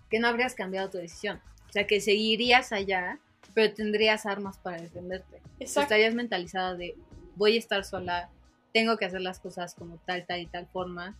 que 0.08 0.18
no 0.18 0.28
habrías 0.28 0.54
cambiado 0.54 0.90
tu 0.90 0.98
decisión. 0.98 1.40
O 1.68 1.72
sea, 1.72 1.86
que 1.86 2.00
seguirías 2.00 2.72
allá 2.72 3.20
pero 3.54 3.72
tendrías 3.74 4.26
armas 4.26 4.58
para 4.58 4.80
defenderte. 4.80 5.40
Estarías 5.58 6.14
mentalizada 6.14 6.74
de 6.74 6.96
voy 7.36 7.56
a 7.56 7.58
estar 7.58 7.84
sola, 7.84 8.30
tengo 8.72 8.96
que 8.96 9.04
hacer 9.04 9.20
las 9.20 9.40
cosas 9.40 9.74
como 9.74 9.98
tal, 9.98 10.26
tal 10.26 10.40
y 10.40 10.46
tal 10.46 10.66
forma. 10.68 11.16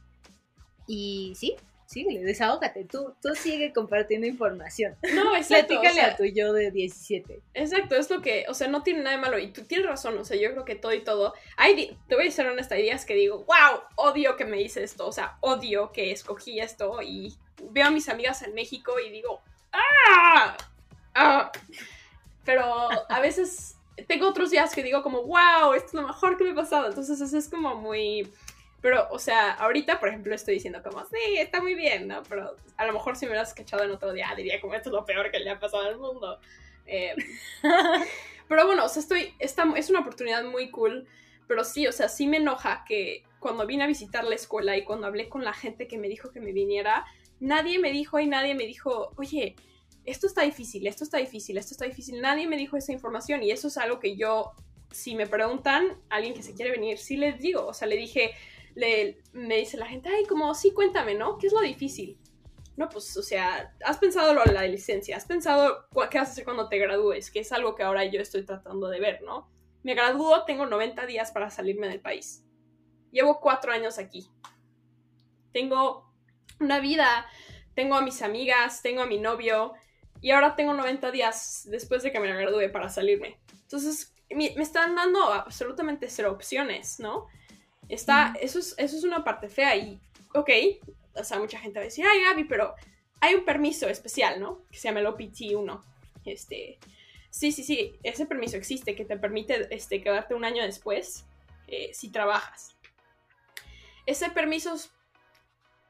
Y 0.87 1.35
sí, 1.37 1.57
síguele, 1.91 2.23
desahógate, 2.23 2.85
tú, 2.85 3.17
tú 3.21 3.35
sigue 3.35 3.73
compartiendo 3.73 4.25
información. 4.25 4.97
No, 5.13 5.35
exacto. 5.35 5.81
Platícale 5.81 6.03
a 6.03 6.17
tu 6.17 6.25
yo 6.25 6.53
de 6.53 6.71
17. 6.71 7.41
Exacto, 7.55 7.97
es 7.97 8.09
lo 8.09 8.23
que, 8.23 8.45
o 8.49 8.55
sea, 8.55 8.69
no 8.69 8.85
tiene 8.85 9.01
nada 9.01 9.17
de 9.17 9.23
malo. 9.23 9.39
Y 9.41 9.49
tú 9.49 9.65
tienes 9.65 9.89
razón, 9.89 10.17
o 10.17 10.25
sea, 10.25 10.37
yo 10.37 10.53
creo 10.53 10.65
que 10.65 10.77
todo 10.77 10.95
y 10.95 11.03
todo. 11.03 11.35
Hay, 11.57 11.99
te 12.07 12.15
voy 12.15 12.25
a 12.25 12.29
decir 12.29 12.47
honesta, 12.47 12.77
hay 12.77 12.83
días 12.83 13.05
que 13.05 13.15
digo, 13.15 13.39
wow, 13.39 13.81
odio 13.97 14.37
que 14.37 14.45
me 14.45 14.63
hice 14.63 14.85
esto, 14.85 15.05
o 15.05 15.11
sea, 15.11 15.37
odio 15.41 15.91
que 15.91 16.13
escogí 16.13 16.61
esto. 16.61 17.03
Y 17.03 17.35
veo 17.73 17.89
a 17.89 17.91
mis 17.91 18.09
amigas 18.09 18.43
en 18.43 18.55
México 18.55 18.93
y 19.05 19.11
digo, 19.11 19.41
¡ah! 19.73 20.57
¡ah! 21.17 21.51
Pero 22.45 22.89
a 23.09 23.21
veces 23.21 23.77
tengo 24.07 24.29
otros 24.29 24.51
días 24.51 24.73
que 24.73 24.85
digo 24.85 25.03
como, 25.03 25.25
wow, 25.25 25.75
esto 25.75 25.89
es 25.89 25.95
lo 25.95 26.07
mejor 26.07 26.39
que 26.39 26.45
me 26.45 26.51
ha 26.51 26.55
pasado. 26.55 26.87
Entonces 26.87 27.21
eso 27.21 27.37
es 27.37 27.49
como 27.49 27.75
muy... 27.75 28.31
Pero, 28.81 29.09
o 29.11 29.19
sea, 29.19 29.53
ahorita, 29.53 30.01
por 30.01 30.09
ejemplo, 30.09 30.35
estoy 30.35 30.55
diciendo 30.55 30.83
como, 30.83 31.05
sí, 31.05 31.37
está 31.37 31.61
muy 31.61 31.75
bien, 31.75 32.09
¿no? 32.09 32.23
Pero 32.29 32.57
a 32.77 32.87
lo 32.87 32.93
mejor 32.93 33.17
si 33.17 33.27
me 33.27 33.33
hubieras 33.33 33.49
escuchado 33.49 33.85
en 33.85 33.91
otro 33.91 34.13
día, 34.13 34.33
diría 34.37 34.61
como, 34.61 34.75
esto 34.75 34.89
es 34.89 34.95
lo 34.95 35.05
peor 35.05 35.31
que 35.31 35.39
le 35.39 35.51
ha 35.51 35.59
pasado 35.59 35.85
al 35.85 35.99
mundo. 35.99 36.39
Eh, 36.87 37.15
pero 38.49 38.67
bueno, 38.67 38.85
o 38.85 38.89
sea, 38.89 39.01
estoy, 39.01 39.35
esta, 39.39 39.65
es 39.77 39.91
una 39.91 40.01
oportunidad 40.01 40.45
muy 40.45 40.71
cool, 40.71 41.07
pero 41.47 41.65
sí, 41.65 41.87
o 41.87 41.93
sea, 41.93 42.09
sí 42.09 42.27
me 42.27 42.39
enoja 42.39 42.85
que 42.87 43.23
cuando 43.39 43.67
vine 43.67 43.85
a 43.85 43.87
visitar 43.87 44.25
la 44.25 44.35
escuela 44.35 44.77
y 44.77 44.85
cuando 44.85 45.07
hablé 45.07 45.29
con 45.29 45.45
la 45.45 45.53
gente 45.53 45.87
que 45.87 45.99
me 45.99 46.09
dijo 46.09 46.31
que 46.31 46.41
me 46.41 46.53
viniera, 46.53 47.05
nadie 47.39 47.79
me 47.79 47.91
dijo 47.91 48.19
y 48.19 48.27
nadie 48.27 48.55
me 48.55 48.67
dijo, 48.67 49.13
oye, 49.17 49.57
esto 50.05 50.27
está 50.27 50.43
difícil, 50.43 50.87
esto 50.87 51.05
está 51.05 51.19
difícil, 51.19 51.59
esto 51.59 51.75
está 51.75 51.85
difícil. 51.85 52.21
Nadie 52.21 52.47
me 52.47 52.57
dijo 52.57 52.77
esa 52.77 52.93
información 52.93 53.43
y 53.43 53.51
eso 53.51 53.69
es 53.69 53.77
algo 53.77 54.01
que 54.01 54.17
yo, 54.17 54.53
si 54.91 55.15
me 55.15 55.27
preguntan 55.27 56.01
alguien 56.09 56.35
que 56.35 56.43
se 56.43 56.55
quiere 56.55 56.71
venir, 56.71 56.99
sí 56.99 57.17
les 57.17 57.39
digo. 57.39 57.67
O 57.67 57.75
sea, 57.75 57.89
le 57.89 57.97
dije, 57.97 58.33
le, 58.75 59.23
me 59.33 59.57
dice 59.57 59.77
la 59.77 59.87
gente, 59.87 60.09
ay, 60.09 60.25
como, 60.27 60.55
sí, 60.55 60.73
cuéntame, 60.73 61.15
¿no? 61.15 61.39
¿Qué 61.39 61.47
es 61.47 61.53
lo 61.53 61.61
difícil? 61.61 62.19
No, 62.77 62.89
pues, 62.89 63.17
o 63.17 63.23
sea, 63.23 63.75
has 63.85 63.99
pensado 63.99 64.33
lo 64.33 64.43
de 64.45 64.53
la 64.53 64.67
licencia, 64.67 65.17
has 65.17 65.27
pensado 65.27 65.87
qué 66.11 66.19
vas 66.19 66.29
a 66.29 66.33
hacer 66.33 66.45
cuando 66.45 66.69
te 66.69 66.79
gradúes, 66.79 67.31
que 67.31 67.41
es 67.41 67.53
algo 67.53 67.75
que 67.75 67.83
ahora 67.83 68.05
yo 68.05 68.21
estoy 68.21 68.45
tratando 68.45 68.89
de 68.89 69.01
ver, 69.01 69.23
¿no? 69.23 69.51
Me 69.83 69.95
gradúo, 69.95 70.45
tengo 70.45 70.67
90 70.67 71.07
días 71.07 71.31
para 71.33 71.51
salirme 71.51 71.89
del 71.89 72.01
país. 72.01 72.45
Llevo 73.11 73.41
cuatro 73.41 73.73
años 73.73 73.99
aquí. 73.99 74.31
Tengo 75.53 76.11
una 76.61 76.81
vida, 76.81 77.27
tengo 77.75 77.97
a 77.97 78.03
mis 78.03 78.23
amigas, 78.23 78.83
tengo 78.83 79.03
a 79.03 79.07
mi 79.07 79.19
novio, 79.19 79.75
y 80.21 80.31
ahora 80.31 80.55
tengo 80.55 80.75
90 80.75 81.11
días 81.11 81.67
después 81.71 82.03
de 82.03 82.13
que 82.13 82.21
me 82.21 82.29
gradué 82.29 82.69
para 82.69 82.89
salirme. 82.89 83.41
Entonces, 83.63 84.15
me, 84.31 84.47
están 84.47 84.95
dando 84.95 85.33
absolutamente 85.33 86.09
cero 86.09 86.33
opciones, 86.33 87.01
¿no? 87.01 87.27
Está, 87.91 88.35
eso, 88.41 88.59
es, 88.59 88.75
eso 88.79 88.97
es 88.97 89.05
una 89.05 89.25
parte 89.25 89.49
fea 89.49 89.77
y, 89.77 90.01
ok, 90.35 90.51
o 91.15 91.25
sea, 91.25 91.39
mucha 91.39 91.59
gente 91.59 91.79
va 91.79 91.83
a 91.83 91.89
decir, 91.89 92.05
ay, 92.07 92.23
Gaby, 92.23 92.45
pero 92.45 92.75
hay 93.21 93.35
un 93.35 93.45
permiso 93.45 93.89
especial, 93.89 94.41
¿no? 94.41 94.63
Que 94.71 94.79
se 94.79 94.89
llama 94.89 95.01
el 95.01 95.07
OPT1. 95.07 95.83
Este, 96.25 96.79
sí, 97.31 97.53
sí, 97.53 97.65
sí, 97.65 97.99
ese 98.03 98.27
permiso 98.27 98.57
existe 98.57 98.95
que 98.95 99.05
te 99.05 99.17
permite 99.17 99.75
este, 99.75 100.03
quedarte 100.03 100.35
un 100.35 100.45
año 100.45 100.63
después 100.63 101.27
eh, 101.67 101.91
si 101.93 102.11
trabajas. 102.11 102.77
Ese 104.07 104.31
permiso 104.31 104.77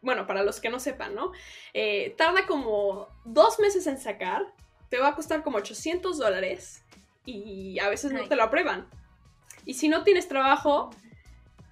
bueno, 0.02 0.26
para 0.26 0.42
los 0.42 0.60
que 0.60 0.70
no 0.70 0.80
sepan, 0.80 1.14
¿no? 1.14 1.32
Eh, 1.74 2.14
tarda 2.16 2.46
como 2.46 3.08
dos 3.24 3.58
meses 3.58 3.86
en 3.86 3.98
sacar, 3.98 4.42
te 4.88 4.98
va 4.98 5.08
a 5.08 5.14
costar 5.14 5.42
como 5.42 5.58
800 5.58 6.18
dólares 6.18 6.82
y 7.26 7.78
a 7.78 7.88
veces 7.88 8.12
no 8.12 8.26
te 8.26 8.36
lo 8.36 8.44
aprueban. 8.44 8.88
Y 9.66 9.74
si 9.74 9.88
no 9.88 10.02
tienes 10.02 10.26
trabajo, 10.26 10.90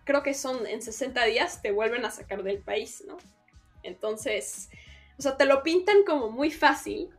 creo 0.08 0.22
que 0.22 0.32
son 0.32 0.66
en 0.66 0.80
60 0.80 1.22
días, 1.26 1.60
te 1.60 1.70
vuelven 1.70 2.06
a 2.06 2.10
sacar 2.10 2.42
del 2.42 2.60
país, 2.60 3.04
¿no? 3.06 3.18
Entonces, 3.82 4.70
o 5.18 5.22
sea, 5.22 5.36
te 5.36 5.44
lo 5.44 5.62
pintan 5.62 6.02
como 6.04 6.30
muy 6.30 6.50
fácil 6.50 7.10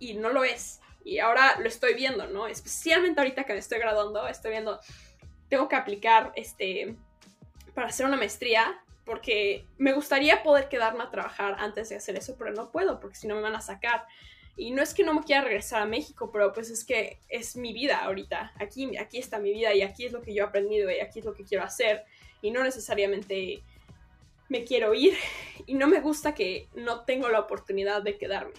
y 0.00 0.14
no 0.14 0.30
lo 0.30 0.42
es. 0.42 0.80
Y 1.04 1.20
ahora 1.20 1.60
lo 1.60 1.68
estoy 1.68 1.94
viendo, 1.94 2.26
¿no? 2.26 2.48
Especialmente 2.48 3.20
ahorita 3.20 3.44
que 3.44 3.52
me 3.52 3.60
estoy 3.60 3.78
graduando, 3.78 4.26
estoy 4.26 4.50
viendo, 4.50 4.80
tengo 5.48 5.68
que 5.68 5.76
aplicar, 5.76 6.32
este, 6.34 6.96
para 7.76 7.86
hacer 7.86 8.06
una 8.06 8.16
maestría 8.16 8.82
porque 9.04 9.64
me 9.78 9.92
gustaría 9.92 10.42
poder 10.42 10.68
quedarme 10.68 11.04
a 11.04 11.10
trabajar 11.10 11.58
antes 11.60 11.90
de 11.90 11.96
hacer 11.96 12.16
eso, 12.16 12.34
pero 12.36 12.50
no 12.50 12.72
puedo 12.72 12.98
porque 12.98 13.16
si 13.16 13.28
no 13.28 13.36
me 13.36 13.40
van 13.40 13.54
a 13.54 13.60
sacar. 13.60 14.04
Y 14.56 14.72
no 14.72 14.82
es 14.82 14.94
que 14.94 15.04
no 15.04 15.14
me 15.14 15.22
quiera 15.22 15.42
regresar 15.42 15.82
a 15.82 15.86
México, 15.86 16.30
pero 16.32 16.52
pues 16.52 16.70
es 16.70 16.84
que 16.84 17.18
es 17.28 17.56
mi 17.56 17.72
vida 17.72 17.98
ahorita. 17.98 18.52
Aquí, 18.56 18.96
aquí 18.96 19.18
está 19.18 19.38
mi 19.38 19.52
vida 19.52 19.74
y 19.74 19.82
aquí 19.82 20.04
es 20.04 20.12
lo 20.12 20.20
que 20.22 20.34
yo 20.34 20.44
he 20.44 20.46
aprendido 20.46 20.90
y 20.90 21.00
aquí 21.00 21.20
es 21.20 21.24
lo 21.24 21.34
que 21.34 21.44
quiero 21.44 21.64
hacer. 21.64 22.04
Y 22.42 22.50
no 22.50 22.62
necesariamente 22.62 23.62
me 24.48 24.64
quiero 24.64 24.94
ir. 24.94 25.16
Y 25.66 25.74
no 25.74 25.86
me 25.86 26.00
gusta 26.00 26.34
que 26.34 26.68
no 26.74 27.04
tengo 27.04 27.28
la 27.28 27.38
oportunidad 27.38 28.02
de 28.02 28.18
quedarme. 28.18 28.54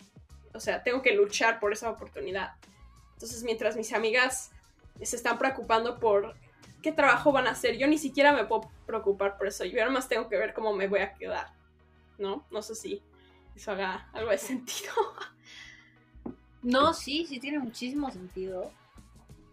O 0.53 0.61
sea, 0.61 0.81
tengo 0.81 1.01
que 1.01 1.13
luchar 1.13 1.59
por 1.59 1.73
esa 1.73 1.89
oportunidad. 1.89 2.51
Entonces, 3.13 3.43
mientras 3.43 3.75
mis 3.75 3.91
amigas 3.91 4.51
se 5.01 5.15
están 5.15 5.37
preocupando 5.37 5.99
por 5.99 6.35
qué 6.81 6.91
trabajo 6.91 7.31
van 7.31 7.47
a 7.47 7.51
hacer. 7.51 7.77
Yo 7.77 7.87
ni 7.87 7.97
siquiera 7.97 8.33
me 8.33 8.45
puedo 8.45 8.71
preocupar 8.85 9.37
por 9.37 9.47
eso. 9.47 9.65
Yo 9.65 9.77
nada 9.77 9.89
más 9.89 10.07
tengo 10.07 10.27
que 10.29 10.37
ver 10.37 10.53
cómo 10.53 10.73
me 10.73 10.87
voy 10.87 10.99
a 10.99 11.13
quedar. 11.13 11.53
¿No? 12.17 12.45
No 12.51 12.61
sé 12.61 12.75
si 12.75 13.01
eso 13.55 13.71
haga 13.71 14.09
algo 14.13 14.31
de 14.31 14.37
sentido. 14.37 14.93
No, 16.63 16.93
sí, 16.93 17.25
sí 17.27 17.39
tiene 17.39 17.59
muchísimo 17.59 18.11
sentido. 18.11 18.71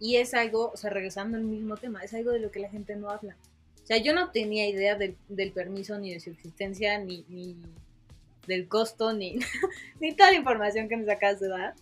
Y 0.00 0.16
es 0.16 0.34
algo, 0.34 0.70
o 0.72 0.76
sea, 0.76 0.90
regresando 0.90 1.36
al 1.36 1.44
mismo 1.44 1.76
tema, 1.76 2.02
es 2.02 2.14
algo 2.14 2.30
de 2.30 2.38
lo 2.38 2.50
que 2.50 2.60
la 2.60 2.70
gente 2.70 2.94
no 2.96 3.10
habla. 3.10 3.36
O 3.82 3.86
sea, 3.86 3.96
yo 3.98 4.14
no 4.14 4.30
tenía 4.30 4.68
idea 4.68 4.96
del, 4.96 5.52
permiso, 5.52 5.98
ni 5.98 6.12
de 6.12 6.20
su 6.20 6.30
existencia, 6.30 6.98
ni, 6.98 7.24
ni 7.28 7.56
del 8.46 8.68
costo, 8.68 9.12
ni, 9.12 9.38
ni 10.00 10.14
toda 10.14 10.30
la 10.30 10.36
información 10.36 10.88
que 10.88 10.96
nos 10.96 11.08
acabas 11.08 11.40
de 11.40 11.48
dar. 11.48 11.74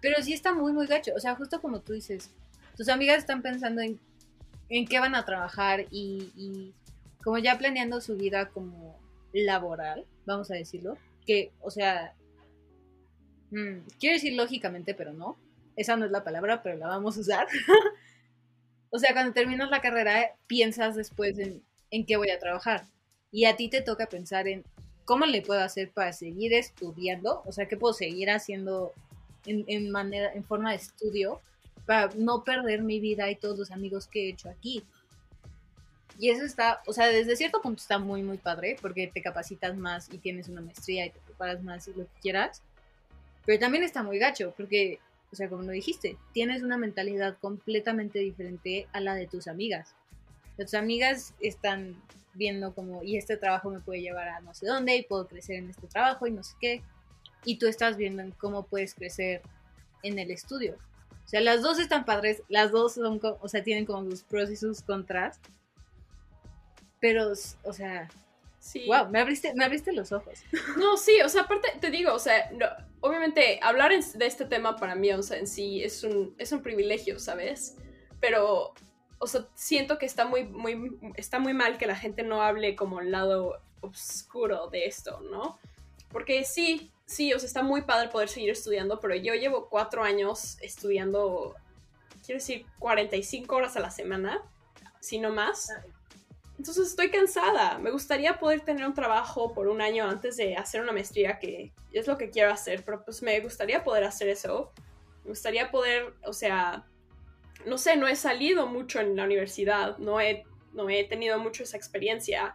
Pero 0.00 0.22
sí 0.22 0.32
está 0.32 0.52
muy, 0.52 0.72
muy 0.72 0.86
gacho. 0.86 1.12
O 1.14 1.20
sea, 1.20 1.34
justo 1.34 1.60
como 1.60 1.80
tú 1.80 1.92
dices, 1.92 2.30
tus 2.76 2.88
amigas 2.88 3.18
están 3.18 3.42
pensando 3.42 3.80
en 3.80 3.98
en 4.68 4.86
qué 4.86 5.00
van 5.00 5.14
a 5.14 5.24
trabajar 5.24 5.86
y, 5.90 6.72
como 7.22 7.38
ya 7.38 7.58
planeando 7.58 8.00
su 8.00 8.16
vida 8.16 8.48
como 8.48 8.98
laboral, 9.32 10.04
vamos 10.24 10.50
a 10.50 10.54
decirlo, 10.54 10.96
que, 11.26 11.52
o 11.60 11.70
sea, 11.70 12.14
mm, 13.50 13.86
quiero 13.98 14.14
decir 14.14 14.34
lógicamente, 14.34 14.94
pero 14.94 15.12
no, 15.12 15.36
esa 15.76 15.96
no 15.96 16.04
es 16.04 16.10
la 16.10 16.24
palabra, 16.24 16.62
pero 16.62 16.76
la 16.76 16.88
vamos 16.88 17.16
a 17.16 17.20
usar. 17.20 17.46
o 18.90 18.98
sea, 18.98 19.12
cuando 19.12 19.32
terminas 19.32 19.70
la 19.70 19.80
carrera, 19.80 20.34
piensas 20.46 20.96
después 20.96 21.38
en, 21.38 21.62
en 21.90 22.06
qué 22.06 22.16
voy 22.16 22.30
a 22.30 22.38
trabajar. 22.38 22.84
Y 23.30 23.44
a 23.44 23.56
ti 23.56 23.68
te 23.68 23.82
toca 23.82 24.06
pensar 24.06 24.48
en 24.48 24.64
cómo 25.04 25.26
le 25.26 25.42
puedo 25.42 25.60
hacer 25.60 25.90
para 25.90 26.12
seguir 26.12 26.52
estudiando, 26.52 27.42
o 27.46 27.52
sea, 27.52 27.66
qué 27.66 27.76
puedo 27.76 27.94
seguir 27.94 28.30
haciendo 28.30 28.92
en, 29.46 29.64
en 29.66 29.90
manera, 29.90 30.32
en 30.32 30.44
forma 30.44 30.70
de 30.70 30.76
estudio 30.76 31.40
para 31.86 32.10
no 32.16 32.44
perder 32.44 32.82
mi 32.82 33.00
vida 33.00 33.30
y 33.30 33.36
todos 33.36 33.58
los 33.58 33.70
amigos 33.70 34.06
que 34.06 34.26
he 34.26 34.30
hecho 34.30 34.50
aquí. 34.50 34.84
Y 36.18 36.28
eso 36.28 36.44
está, 36.44 36.82
o 36.86 36.92
sea, 36.92 37.06
desde 37.06 37.36
cierto 37.36 37.62
punto 37.62 37.80
está 37.80 37.98
muy, 37.98 38.22
muy 38.22 38.36
padre, 38.36 38.76
porque 38.82 39.06
te 39.06 39.22
capacitas 39.22 39.74
más 39.76 40.12
y 40.12 40.18
tienes 40.18 40.48
una 40.48 40.60
maestría 40.60 41.06
y 41.06 41.10
te 41.10 41.20
preparas 41.20 41.62
más 41.62 41.88
y 41.88 41.94
lo 41.94 42.04
que 42.04 42.20
quieras. 42.20 42.62
Pero 43.48 43.60
también 43.60 43.82
está 43.82 44.02
muy 44.02 44.18
gacho, 44.18 44.52
porque, 44.58 44.98
o 45.32 45.34
sea, 45.34 45.48
como 45.48 45.62
lo 45.62 45.72
dijiste, 45.72 46.18
tienes 46.34 46.62
una 46.62 46.76
mentalidad 46.76 47.38
completamente 47.38 48.18
diferente 48.18 48.86
a 48.92 49.00
la 49.00 49.14
de 49.14 49.26
tus 49.26 49.48
amigas. 49.48 49.94
Tus 50.58 50.74
amigas 50.74 51.32
están 51.40 51.96
viendo 52.34 52.74
como, 52.74 53.02
y 53.02 53.16
este 53.16 53.38
trabajo 53.38 53.70
me 53.70 53.80
puede 53.80 54.02
llevar 54.02 54.28
a 54.28 54.40
no 54.40 54.52
sé 54.52 54.66
dónde, 54.66 54.96
y 54.96 55.02
puedo 55.02 55.26
crecer 55.26 55.56
en 55.56 55.70
este 55.70 55.86
trabajo 55.86 56.26
y 56.26 56.30
no 56.30 56.42
sé 56.42 56.56
qué. 56.60 56.82
y 57.46 57.56
tú 57.58 57.66
estás 57.68 57.96
viendo 57.96 58.20
en 58.20 58.32
cómo 58.32 58.66
puedes 58.66 58.94
crecer 58.94 59.40
en 60.02 60.18
el 60.18 60.30
estudio. 60.30 60.76
O 61.24 61.28
sea, 61.28 61.40
las 61.40 61.62
dos 61.62 61.78
están 61.78 62.04
padres, 62.04 62.42
las 62.50 62.70
dos 62.70 62.96
son, 62.96 63.18
o 63.22 63.48
sea, 63.48 63.62
tienen 63.62 63.86
como 63.86 64.10
sus 64.10 64.24
pros 64.24 64.50
y 64.50 64.56
sus 64.56 64.82
contras. 64.82 65.40
Pero, 67.00 67.32
o 67.64 67.72
sea, 67.72 68.08
Sí. 68.60 68.84
wow, 68.86 69.08
me 69.08 69.20
abriste, 69.20 69.54
me 69.54 69.64
abriste 69.64 69.92
los 69.92 70.12
ojos. 70.12 70.40
No, 70.76 70.98
sí, 70.98 71.18
o 71.24 71.30
sea, 71.30 71.42
aparte 71.42 71.68
te 71.80 71.90
digo, 71.90 72.12
o 72.12 72.18
sea, 72.18 72.50
no, 72.50 72.66
obviamente 73.00 73.60
hablar 73.62 73.92
de 73.92 74.26
este 74.26 74.44
tema 74.44 74.76
para 74.76 74.94
mí, 74.94 75.12
o 75.12 75.22
sea, 75.22 75.38
en 75.38 75.46
sí 75.46 75.82
es 75.82 76.04
un, 76.04 76.34
es 76.38 76.52
un 76.52 76.62
privilegio, 76.62 77.18
¿sabes? 77.18 77.76
Pero, 78.20 78.74
o 79.18 79.26
sea, 79.26 79.46
siento 79.54 79.98
que 79.98 80.06
está 80.06 80.24
muy, 80.24 80.44
muy, 80.44 80.98
está 81.16 81.38
muy 81.38 81.54
mal 81.54 81.78
que 81.78 81.86
la 81.86 81.96
gente 81.96 82.22
no 82.22 82.42
hable 82.42 82.76
como 82.76 83.00
el 83.00 83.10
lado 83.10 83.60
oscuro 83.80 84.68
de 84.68 84.86
esto, 84.86 85.20
¿no? 85.20 85.58
Porque 86.10 86.44
sí, 86.44 86.90
sí, 87.06 87.32
o 87.32 87.38
sea, 87.38 87.46
está 87.46 87.62
muy 87.62 87.82
padre 87.82 88.08
poder 88.08 88.28
seguir 88.28 88.50
estudiando, 88.50 89.00
pero 89.00 89.14
yo 89.14 89.34
llevo 89.34 89.68
cuatro 89.68 90.02
años 90.02 90.58
estudiando, 90.60 91.54
quiero 92.24 92.40
decir, 92.40 92.66
45 92.78 93.54
horas 93.54 93.76
a 93.76 93.80
la 93.80 93.90
semana, 93.90 94.42
si 95.00 95.18
no 95.18 95.30
más. 95.30 95.70
Entonces 96.58 96.88
estoy 96.88 97.10
cansada. 97.10 97.78
Me 97.78 97.90
gustaría 97.90 98.38
poder 98.38 98.62
tener 98.62 98.84
un 98.84 98.94
trabajo 98.94 99.54
por 99.54 99.68
un 99.68 99.80
año 99.80 100.08
antes 100.08 100.36
de 100.36 100.56
hacer 100.56 100.82
una 100.82 100.92
maestría, 100.92 101.38
que 101.38 101.72
es 101.92 102.06
lo 102.08 102.18
que 102.18 102.30
quiero 102.30 102.52
hacer, 102.52 102.84
pero 102.84 103.04
pues 103.04 103.22
me 103.22 103.38
gustaría 103.40 103.84
poder 103.84 104.04
hacer 104.04 104.28
eso. 104.28 104.72
Me 105.22 105.30
gustaría 105.30 105.70
poder, 105.70 106.14
o 106.24 106.32
sea, 106.32 106.84
no 107.64 107.78
sé, 107.78 107.96
no 107.96 108.08
he 108.08 108.16
salido 108.16 108.66
mucho 108.66 109.00
en 109.00 109.14
la 109.14 109.24
universidad, 109.24 109.98
no 109.98 110.20
he, 110.20 110.44
no 110.72 110.90
he 110.90 111.04
tenido 111.04 111.38
mucho 111.38 111.62
esa 111.62 111.76
experiencia. 111.76 112.54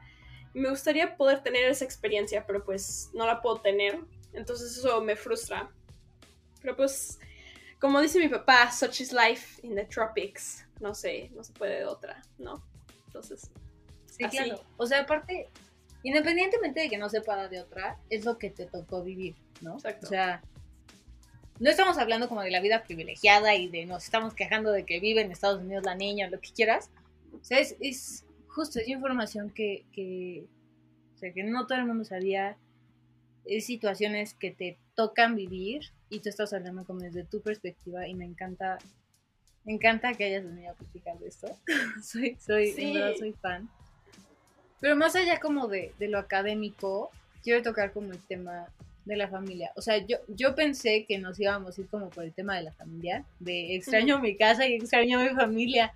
Me 0.53 0.69
gustaría 0.69 1.15
poder 1.15 1.41
tener 1.41 1.63
esa 1.65 1.85
experiencia, 1.85 2.45
pero 2.45 2.63
pues 2.65 3.09
no 3.13 3.25
la 3.25 3.41
puedo 3.41 3.61
tener. 3.61 3.99
Entonces 4.33 4.77
eso 4.77 5.01
me 5.01 5.15
frustra. 5.15 5.71
Pero 6.61 6.75
pues, 6.75 7.19
como 7.79 8.01
dice 8.01 8.19
mi 8.19 8.27
papá, 8.27 8.69
such 8.69 8.99
is 8.99 9.13
life 9.13 9.65
in 9.65 9.75
the 9.75 9.85
tropics. 9.85 10.65
No 10.81 10.93
sé, 10.93 11.29
no 11.33 11.43
se 11.43 11.53
puede 11.53 11.79
de 11.79 11.85
otra, 11.85 12.21
¿no? 12.37 12.65
Entonces, 13.05 13.49
Sí, 14.13 14.23
Así. 14.23 14.37
claro. 14.37 14.63
O 14.77 14.85
sea, 14.85 15.01
aparte, 15.01 15.49
independientemente 16.03 16.81
de 16.81 16.89
que 16.89 16.97
no 16.97 17.09
se 17.09 17.21
pueda 17.21 17.47
de 17.47 17.61
otra, 17.61 17.97
es 18.09 18.25
lo 18.25 18.37
que 18.37 18.51
te 18.51 18.67
tocó 18.67 19.03
vivir, 19.03 19.35
¿no? 19.61 19.73
Exacto. 19.73 20.05
O 20.05 20.09
sea, 20.09 20.41
no 21.59 21.69
estamos 21.69 21.97
hablando 21.97 22.29
como 22.29 22.41
de 22.41 22.51
la 22.51 22.61
vida 22.61 22.83
privilegiada 22.83 23.55
y 23.55 23.67
de 23.67 23.85
nos 23.85 24.03
estamos 24.03 24.33
quejando 24.33 24.71
de 24.71 24.85
que 24.85 24.99
vive 24.99 25.21
en 25.21 25.31
Estados 25.31 25.61
Unidos 25.61 25.83
la 25.83 25.95
niña, 25.95 26.29
lo 26.29 26.39
que 26.39 26.51
quieras. 26.51 26.91
O 27.33 27.43
sea, 27.43 27.59
es, 27.59 27.75
es 27.79 28.25
justo, 28.47 28.79
es 28.79 28.87
información 28.87 29.49
que, 29.49 29.85
que, 29.91 30.45
o 31.15 31.17
sea, 31.17 31.33
que 31.33 31.43
no 31.43 31.65
todo 31.65 31.77
el 31.79 31.85
mundo 31.85 32.05
sabía. 32.05 32.57
Es 33.45 33.65
situaciones 33.65 34.33
que 34.35 34.51
te 34.51 34.77
tocan 34.95 35.35
vivir 35.35 35.91
y 36.09 36.19
tú 36.19 36.29
estás 36.29 36.53
hablando 36.53 36.85
como 36.85 36.99
desde 36.99 37.25
tu 37.25 37.41
perspectiva 37.41 38.07
y 38.07 38.13
me 38.13 38.25
encanta, 38.25 38.77
me 39.65 39.73
encanta 39.73 40.13
que 40.13 40.25
hayas 40.25 40.45
venido 40.45 40.71
a 40.71 40.75
platicar 40.75 41.19
de 41.19 41.27
esto. 41.27 41.47
soy, 42.03 42.37
soy, 42.39 42.73
en 42.77 42.93
verdad 42.93 43.13
soy 43.17 43.33
fan. 43.33 43.69
Pero 44.83 44.97
más 44.97 45.15
allá 45.15 45.39
como 45.39 45.69
de, 45.69 45.93
de 45.97 46.09
lo 46.09 46.19
académico, 46.19 47.09
quiero 47.41 47.63
tocar 47.63 47.93
como 47.93 48.11
el 48.11 48.19
tema 48.19 48.67
de 49.05 49.15
la 49.15 49.29
familia. 49.29 49.71
O 49.77 49.81
sea, 49.81 50.05
yo, 50.05 50.17
yo 50.27 50.55
pensé 50.55 51.05
que 51.05 51.19
nos 51.19 51.39
íbamos 51.39 51.77
a 51.77 51.81
ir 51.81 51.87
como 51.87 52.09
por 52.09 52.25
el 52.25 52.33
tema 52.33 52.57
de 52.57 52.63
la 52.63 52.73
familia, 52.73 53.23
de 53.39 53.77
extraño 53.77 54.19
mi 54.19 54.35
casa 54.35 54.67
y 54.67 54.73
extraño 54.73 55.21
mi 55.21 55.29
familia. 55.29 55.93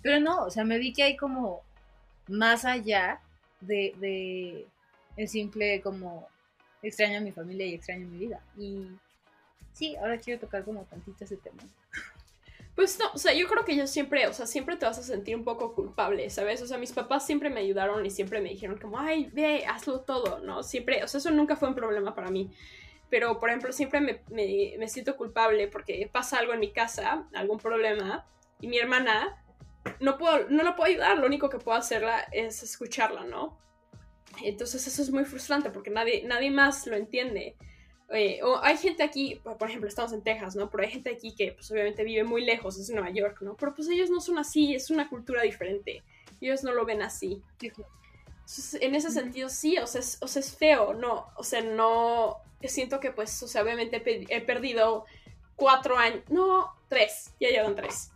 Pero 0.00 0.20
no, 0.20 0.44
o 0.44 0.50
sea, 0.52 0.62
me 0.62 0.78
vi 0.78 0.92
que 0.92 1.02
hay 1.02 1.16
como 1.16 1.62
más 2.28 2.64
allá 2.64 3.20
de, 3.60 3.94
de 3.98 4.64
el 5.16 5.26
simple 5.26 5.80
como 5.80 6.28
extraño 6.84 7.20
mi 7.22 7.32
familia 7.32 7.66
y 7.66 7.74
extraño 7.74 8.06
mi 8.06 8.18
vida. 8.18 8.40
Y 8.56 8.86
sí, 9.72 9.96
ahora 9.96 10.18
quiero 10.18 10.38
tocar 10.38 10.64
como 10.64 10.84
tantito 10.84 11.24
ese 11.24 11.36
tema. 11.36 11.64
Pues 12.80 12.98
no, 12.98 13.10
o 13.12 13.18
sea, 13.18 13.34
yo 13.34 13.46
creo 13.46 13.62
que 13.66 13.76
yo 13.76 13.86
siempre, 13.86 14.26
o 14.26 14.32
sea, 14.32 14.46
siempre 14.46 14.74
te 14.74 14.86
vas 14.86 14.96
a 14.96 15.02
sentir 15.02 15.36
un 15.36 15.44
poco 15.44 15.74
culpable, 15.74 16.30
¿sabes? 16.30 16.62
O 16.62 16.66
sea, 16.66 16.78
mis 16.78 16.92
papás 16.92 17.26
siempre 17.26 17.50
me 17.50 17.60
ayudaron 17.60 18.06
y 18.06 18.08
siempre 18.08 18.40
me 18.40 18.48
dijeron 18.48 18.78
como, 18.78 18.98
ay, 18.98 19.28
ve, 19.34 19.66
hazlo 19.66 20.00
todo, 20.00 20.38
¿no? 20.38 20.62
Siempre, 20.62 21.04
o 21.04 21.06
sea, 21.06 21.18
eso 21.18 21.30
nunca 21.30 21.56
fue 21.56 21.68
un 21.68 21.74
problema 21.74 22.14
para 22.14 22.30
mí. 22.30 22.50
Pero, 23.10 23.38
por 23.38 23.50
ejemplo, 23.50 23.70
siempre 23.74 24.00
me, 24.00 24.22
me, 24.30 24.76
me 24.78 24.88
siento 24.88 25.14
culpable 25.18 25.68
porque 25.68 26.08
pasa 26.10 26.38
algo 26.38 26.54
en 26.54 26.60
mi 26.60 26.72
casa, 26.72 27.28
algún 27.34 27.58
problema, 27.58 28.26
y 28.62 28.68
mi 28.68 28.78
hermana 28.78 29.44
no, 30.00 30.16
puedo, 30.16 30.48
no 30.48 30.62
la 30.62 30.74
puedo 30.74 30.90
ayudar, 30.90 31.18
lo 31.18 31.26
único 31.26 31.50
que 31.50 31.58
puedo 31.58 31.76
hacerla 31.76 32.28
es 32.32 32.62
escucharla, 32.62 33.24
¿no? 33.24 33.58
Entonces 34.42 34.86
eso 34.86 35.02
es 35.02 35.10
muy 35.10 35.26
frustrante 35.26 35.68
porque 35.68 35.90
nadie, 35.90 36.22
nadie 36.26 36.50
más 36.50 36.86
lo 36.86 36.96
entiende. 36.96 37.56
Eh, 38.12 38.40
o 38.42 38.58
hay 38.62 38.76
gente 38.76 39.04
aquí, 39.04 39.40
por 39.42 39.68
ejemplo, 39.68 39.88
estamos 39.88 40.12
en 40.12 40.22
Texas, 40.22 40.56
¿no? 40.56 40.68
Pero 40.68 40.82
hay 40.82 40.90
gente 40.90 41.10
aquí 41.10 41.32
que 41.34 41.52
pues 41.52 41.70
obviamente 41.70 42.02
vive 42.02 42.24
muy 42.24 42.44
lejos, 42.44 42.78
es 42.78 42.90
Nueva 42.90 43.10
York, 43.10 43.38
¿no? 43.40 43.56
Pero 43.56 43.72
pues 43.74 43.88
ellos 43.88 44.10
no 44.10 44.20
son 44.20 44.38
así, 44.38 44.74
es 44.74 44.90
una 44.90 45.08
cultura 45.08 45.42
diferente. 45.42 46.02
Ellos 46.40 46.64
no 46.64 46.72
lo 46.72 46.84
ven 46.84 47.02
así. 47.02 47.40
Entonces, 47.60 48.78
en 48.80 48.94
ese 48.96 49.10
sentido, 49.12 49.48
sí, 49.48 49.78
o 49.78 49.86
sea, 49.86 50.00
es, 50.00 50.18
o 50.20 50.26
sea, 50.26 50.40
es 50.40 50.56
feo, 50.56 50.92
no, 50.94 51.28
o 51.36 51.44
sea, 51.44 51.60
no, 51.60 52.38
siento 52.64 52.98
que 52.98 53.12
pues, 53.12 53.42
o 53.44 53.48
sea, 53.48 53.62
obviamente 53.62 54.02
he 54.28 54.40
perdido 54.40 55.06
cuatro 55.54 55.96
años, 55.96 56.24
no, 56.30 56.74
tres, 56.88 57.32
ya 57.38 57.48
llevan 57.50 57.76
tres, 57.76 58.10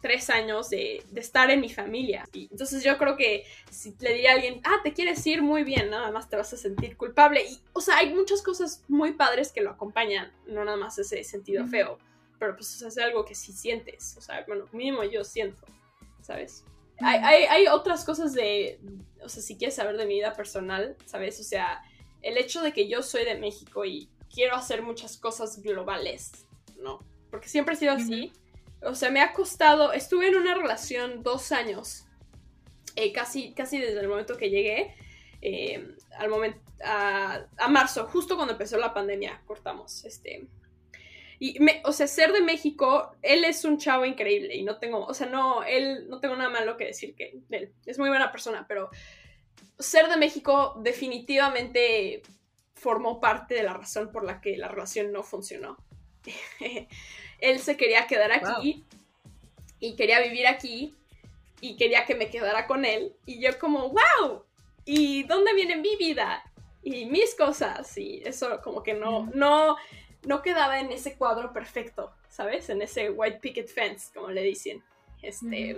tres 0.00 0.30
años 0.30 0.70
de, 0.70 1.04
de 1.10 1.20
estar 1.20 1.50
en 1.50 1.60
mi 1.60 1.68
familia. 1.68 2.24
Y 2.32 2.48
entonces 2.50 2.82
yo 2.82 2.96
creo 2.98 3.16
que 3.16 3.44
si 3.70 3.94
le 4.00 4.14
diría 4.14 4.32
a 4.32 4.34
alguien, 4.34 4.60
ah, 4.64 4.80
te 4.82 4.92
quieres 4.92 5.26
ir 5.26 5.42
muy 5.42 5.62
bien, 5.62 5.90
nada 5.90 6.10
más 6.10 6.28
te 6.28 6.36
vas 6.36 6.52
a 6.52 6.56
sentir 6.56 6.96
culpable. 6.96 7.44
Y, 7.44 7.60
o 7.72 7.80
sea, 7.80 7.98
hay 7.98 8.14
muchas 8.14 8.42
cosas 8.42 8.82
muy 8.88 9.12
padres 9.12 9.52
que 9.52 9.60
lo 9.60 9.70
acompañan, 9.70 10.32
no 10.46 10.64
nada 10.64 10.76
más 10.76 10.98
ese 10.98 11.22
sentido 11.24 11.66
feo, 11.66 11.98
pero 12.38 12.56
pues 12.56 12.74
o 12.74 12.78
sea, 12.78 12.88
es 12.88 12.98
algo 12.98 13.24
que 13.24 13.34
sí 13.34 13.52
sientes, 13.52 14.16
o 14.16 14.20
sea, 14.20 14.44
bueno, 14.46 14.66
mínimo 14.72 15.04
yo 15.04 15.24
siento, 15.24 15.62
¿sabes? 16.22 16.64
Hay, 16.98 17.18
hay, 17.22 17.44
hay 17.44 17.66
otras 17.66 18.04
cosas 18.04 18.34
de, 18.34 18.78
o 19.22 19.28
sea, 19.28 19.42
si 19.42 19.56
quieres 19.56 19.74
saber 19.74 19.96
de 19.96 20.06
mi 20.06 20.14
vida 20.14 20.34
personal, 20.34 20.96
¿sabes? 21.06 21.40
O 21.40 21.42
sea, 21.42 21.82
el 22.22 22.36
hecho 22.36 22.62
de 22.62 22.72
que 22.72 22.88
yo 22.88 23.02
soy 23.02 23.24
de 23.24 23.38
México 23.38 23.84
y 23.84 24.10
quiero 24.32 24.54
hacer 24.54 24.82
muchas 24.82 25.16
cosas 25.16 25.62
globales, 25.62 26.32
¿no? 26.78 27.00
Porque 27.30 27.48
siempre 27.48 27.74
he 27.74 27.78
sido 27.78 27.92
así. 27.92 28.32
O 28.82 28.94
sea, 28.94 29.10
me 29.10 29.20
ha 29.20 29.32
costado, 29.32 29.92
estuve 29.92 30.28
en 30.28 30.36
una 30.36 30.54
relación 30.54 31.22
dos 31.22 31.52
años, 31.52 32.06
eh, 32.96 33.12
casi, 33.12 33.52
casi 33.52 33.78
desde 33.78 34.00
el 34.00 34.08
momento 34.08 34.36
que 34.36 34.50
llegué, 34.50 34.94
eh, 35.42 35.94
al 36.18 36.28
momento, 36.28 36.58
a, 36.84 37.46
a 37.58 37.68
marzo, 37.68 38.06
justo 38.06 38.36
cuando 38.36 38.52
empezó 38.52 38.78
la 38.78 38.94
pandemia, 38.94 39.42
cortamos, 39.46 40.04
este... 40.04 40.46
Y, 41.42 41.58
me, 41.58 41.80
o 41.86 41.92
sea, 41.92 42.06
ser 42.06 42.32
de 42.32 42.42
México, 42.42 43.16
él 43.22 43.44
es 43.44 43.64
un 43.64 43.78
chavo 43.78 44.04
increíble 44.04 44.54
y 44.54 44.62
no 44.62 44.78
tengo, 44.78 45.06
o 45.06 45.14
sea, 45.14 45.26
no, 45.26 45.62
él, 45.62 46.06
no 46.10 46.20
tengo 46.20 46.36
nada 46.36 46.50
malo 46.50 46.76
que 46.76 46.84
decir 46.84 47.14
que 47.14 47.40
él. 47.48 47.72
Es 47.86 47.98
muy 47.98 48.10
buena 48.10 48.30
persona, 48.30 48.66
pero 48.68 48.90
ser 49.78 50.08
de 50.08 50.18
México 50.18 50.78
definitivamente 50.82 52.20
formó 52.74 53.20
parte 53.20 53.54
de 53.54 53.62
la 53.62 53.74
razón 53.74 54.12
por 54.12 54.24
la 54.24 54.40
que 54.40 54.56
la 54.56 54.68
relación 54.68 55.12
no 55.12 55.22
funcionó. 55.22 55.78
él 57.40 57.58
se 57.58 57.76
quería 57.76 58.06
quedar 58.06 58.32
aquí 58.32 58.84
y 59.78 59.96
quería 59.96 60.20
vivir 60.20 60.46
aquí 60.46 60.94
y 61.60 61.76
quería 61.76 62.04
que 62.04 62.14
me 62.14 62.30
quedara 62.30 62.66
con 62.66 62.84
él 62.84 63.14
y 63.26 63.40
yo 63.40 63.58
como, 63.58 63.90
wow, 63.90 64.44
¿y 64.84 65.24
dónde 65.24 65.54
viene 65.54 65.76
mi 65.76 65.96
vida? 65.96 66.42
Y 66.82 67.04
mis 67.06 67.34
cosas 67.34 67.96
y 67.98 68.22
eso 68.24 68.60
como 68.62 68.82
que 68.82 68.94
no, 68.94 69.28
no, 69.34 69.76
no 70.24 70.42
quedaba 70.42 70.80
en 70.80 70.92
ese 70.92 71.16
cuadro 71.16 71.52
perfecto, 71.52 72.12
¿sabes? 72.28 72.70
En 72.70 72.80
ese 72.82 73.10
white 73.10 73.38
picket 73.40 73.68
fence, 73.68 74.10
como 74.14 74.30
le 74.30 74.42
dicen. 74.42 74.82
Este, 75.22 75.76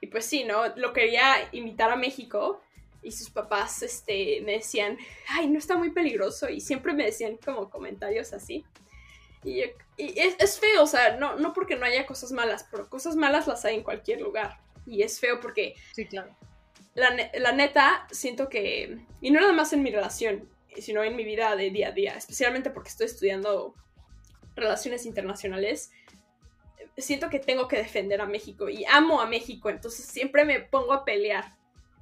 Y 0.00 0.06
pues 0.06 0.24
sí, 0.24 0.44
¿no? 0.44 0.68
Lo 0.76 0.92
quería 0.92 1.48
invitar 1.50 1.90
a 1.90 1.96
México 1.96 2.60
y 3.02 3.10
sus 3.12 3.30
papás 3.30 3.82
este, 3.82 4.40
me 4.44 4.52
decían, 4.52 4.96
ay, 5.28 5.48
no 5.48 5.58
está 5.58 5.76
muy 5.76 5.90
peligroso 5.90 6.48
y 6.48 6.60
siempre 6.60 6.92
me 6.92 7.04
decían 7.04 7.36
como 7.44 7.70
comentarios 7.70 8.32
así. 8.32 8.64
Y, 9.44 9.62
es, 9.96 10.36
es 10.38 10.60
feo, 10.60 10.82
o 10.82 10.86
sea, 10.86 11.16
no, 11.16 11.36
no 11.36 11.52
porque 11.52 11.76
no 11.76 11.84
haya 11.84 12.06
cosas 12.06 12.32
malas, 12.32 12.66
pero 12.70 12.88
cosas 12.88 13.16
malas 13.16 13.46
las 13.46 13.64
hay 13.64 13.76
en 13.76 13.82
cualquier 13.82 14.20
lugar. 14.20 14.58
Y 14.86 15.02
es 15.02 15.20
feo 15.20 15.40
porque 15.40 15.74
Sí, 15.94 16.06
claro. 16.06 16.36
la, 16.94 17.10
la 17.34 17.52
neta, 17.52 18.06
siento 18.10 18.48
que, 18.48 18.98
y 19.20 19.30
no 19.30 19.40
nada 19.40 19.52
más 19.52 19.72
en 19.72 19.82
mi 19.82 19.90
relación, 19.90 20.48
sino 20.76 21.02
en 21.02 21.16
mi 21.16 21.24
vida 21.24 21.56
de 21.56 21.70
día 21.70 21.88
a 21.88 21.92
día, 21.92 22.14
especialmente 22.14 22.70
porque 22.70 22.90
estoy 22.90 23.06
estudiando 23.06 23.74
relaciones 24.54 25.06
internacionales, 25.06 25.90
siento 26.96 27.30
que 27.30 27.38
tengo 27.38 27.68
que 27.68 27.76
defender 27.76 28.20
a 28.20 28.26
México 28.26 28.68
y 28.68 28.84
amo 28.84 29.20
a 29.20 29.26
México, 29.26 29.70
entonces 29.70 30.04
siempre 30.04 30.44
me 30.44 30.60
pongo 30.60 30.92
a 30.92 31.04
pelear. 31.04 31.56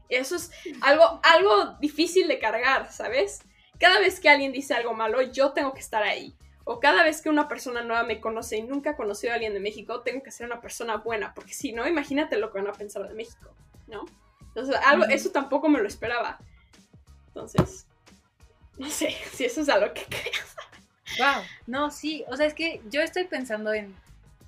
Eso 0.09 0.37
es 0.37 0.51
algo, 0.83 1.21
algo 1.23 1.77
difícil 1.81 2.29
de 2.29 2.39
cargar, 2.39 2.93
¿sabes? 2.93 3.41
Cada 3.79 3.99
vez 3.99 4.21
que 4.21 4.29
alguien 4.29 4.53
dice 4.53 4.75
algo 4.75 4.95
malo, 4.95 5.21
yo 5.21 5.53
tengo 5.53 5.75
que 5.75 5.81
estar 5.81 6.03
ahí. 6.03 6.35
O 6.69 6.81
cada 6.81 7.05
vez 7.05 7.23
que 7.23 7.29
una 7.29 7.47
persona 7.47 7.83
nueva 7.83 8.03
me 8.03 8.21
conoce 8.21 8.57
y 8.57 8.63
nunca 8.63 8.91
ha 8.91 8.97
conocido 8.97 9.33
a 9.33 9.37
alguien 9.37 9.55
de 9.55 9.61
México, 9.61 10.01
tengo 10.01 10.25
que 10.25 10.33
ser 10.33 10.47
una 10.47 10.61
persona 10.61 10.97
buena, 10.97 11.33
porque 11.33 11.55
si 11.55 11.73
no, 11.73 11.87
imagínate 11.87 12.39
lo 12.39 12.51
que 12.53 12.59
van 12.59 12.67
a 12.67 12.73
pensar 12.73 13.07
de 13.07 13.15
México, 13.15 13.55
¿no? 13.87 14.05
Entonces, 14.49 14.75
algo, 14.85 15.05
eso 15.05 15.31
tampoco 15.31 15.69
me 15.69 15.81
lo 15.81 15.87
esperaba. 15.87 16.41
Entonces, 17.29 17.87
no 18.79 18.91
sé 18.91 19.15
si 19.33 19.45
eso 19.45 19.61
es 19.61 19.69
algo 19.69 19.95
que 19.95 20.05
creas. 20.07 20.57
Wow, 21.19 21.45
no, 21.69 21.91
sí, 21.93 22.25
o 22.27 22.37
sea, 22.37 22.47
es 22.47 22.55
que 22.55 22.83
yo 22.91 23.01
estoy 23.01 23.25
pensando 23.25 23.73
en, 23.73 23.95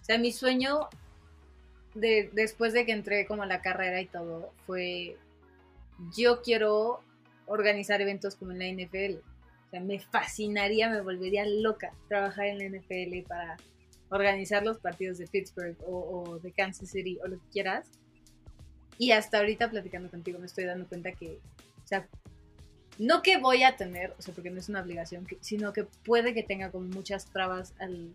o 0.00 0.04
sea, 0.04 0.18
mi 0.18 0.32
sueño 0.32 0.88
de, 1.94 2.30
después 2.32 2.72
de 2.72 2.84
que 2.84 2.92
entré 2.92 3.26
como 3.26 3.44
a 3.44 3.46
la 3.46 3.62
carrera 3.62 4.00
y 4.00 4.06
todo 4.06 4.52
fue, 4.66 5.16
yo 6.16 6.42
quiero 6.42 7.00
organizar 7.46 8.00
eventos 8.00 8.34
como 8.34 8.50
en 8.50 8.58
la 8.58 8.84
NFL. 8.84 9.18
O 9.68 9.70
sea, 9.70 9.80
me 9.80 10.00
fascinaría, 10.00 10.88
me 10.88 11.02
volvería 11.02 11.44
loca 11.46 11.92
trabajar 12.08 12.46
en 12.46 12.58
la 12.58 12.78
NFL 12.78 13.26
para 13.28 13.58
organizar 14.08 14.64
los 14.64 14.78
partidos 14.78 15.18
de 15.18 15.26
Pittsburgh 15.26 15.76
o, 15.86 16.38
de 16.42 16.52
Kansas 16.52 16.88
City 16.88 17.18
o 17.22 17.28
lo 17.28 17.38
que 17.38 17.48
quieras. 17.52 17.90
Y 18.96 19.12
hasta 19.12 19.38
ahorita 19.38 19.70
platicando 19.70 20.10
contigo 20.10 20.38
me 20.38 20.46
estoy 20.46 20.64
dando 20.64 20.88
cuenta 20.88 21.12
que, 21.12 21.38
o 21.84 21.86
sea, 21.86 22.08
no 22.98 23.22
que 23.22 23.36
voy 23.36 23.62
a 23.62 23.76
tener, 23.76 24.14
o 24.18 24.22
sea, 24.22 24.32
porque 24.32 24.48
no 24.48 24.58
es 24.58 24.70
una 24.70 24.80
obligación, 24.80 25.26
sino 25.40 25.74
que 25.74 25.84
puede 25.84 26.32
que 26.32 26.42
tenga 26.42 26.70
como 26.70 26.86
muchas 26.88 27.26
trabas 27.26 27.74
al, 27.78 28.14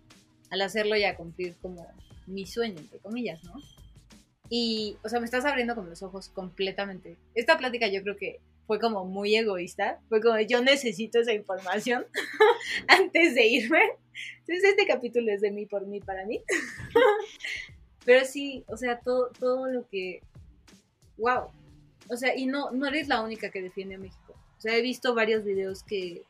al 0.50 0.62
hacerlo 0.62 0.96
y 0.96 1.04
a 1.04 1.16
cumplir 1.16 1.56
como 1.62 1.88
mi 2.26 2.48
sueño, 2.48 2.80
entre 2.80 2.98
comillas, 2.98 3.44
¿no? 3.44 3.54
Y, 4.50 4.98
o 5.04 5.10
sea, 5.10 5.20
me 5.20 5.26
estás 5.26 5.46
abriendo 5.46 5.76
como 5.76 5.88
los 5.90 6.02
ojos 6.02 6.30
completamente. 6.30 7.18
Esta 7.36 7.58
plática 7.60 7.88
yo 7.88 8.02
creo 8.02 8.18
que 8.18 8.40
fue 8.68 8.80
como 8.80 9.06
muy 9.06 9.36
egoísta, 9.36 10.00
fue 10.10 10.22
como 10.22 10.40
yo 10.40 10.62
necesito 10.62 11.20
esa 11.20 11.34
información 11.34 12.06
antes 12.88 13.36
de 13.36 13.46
irme. 13.46 13.82
Entonces 14.40 14.64
este 14.64 14.86
capítulo 14.88 15.32
es 15.32 15.42
de 15.42 15.52
mí, 15.52 15.66
por 15.66 15.86
mí, 15.86 16.00
para 16.00 16.26
mí. 16.26 16.42
Pero 18.06 18.26
sí, 18.26 18.64
o 18.68 18.78
sea, 18.78 19.00
todo, 19.00 19.30
todo 19.40 19.68
lo 19.68 19.88
que... 19.88 20.22
¡Wow! 21.18 21.48
O 22.10 22.18
sea, 22.18 22.36
y 22.36 22.46
no, 22.46 22.72
no 22.72 22.88
eres 22.88 23.08
la 23.08 23.22
única 23.22 23.50
que 23.50 23.62
defiende 23.62 23.96
a 23.96 24.00
México. 24.00 24.36
O 24.58 24.62
sea, 24.62 24.76
he 24.76 24.82
visto 24.82 25.16
varios 25.16 25.44
videos 25.44 25.84
que 25.84 26.24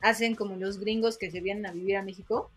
hacen 0.00 0.34
como 0.34 0.56
los 0.56 0.78
gringos 0.78 1.18
que 1.18 1.30
se 1.30 1.40
vienen 1.40 1.66
a 1.66 1.72
vivir 1.72 1.96
a 1.96 2.02
México 2.02 2.50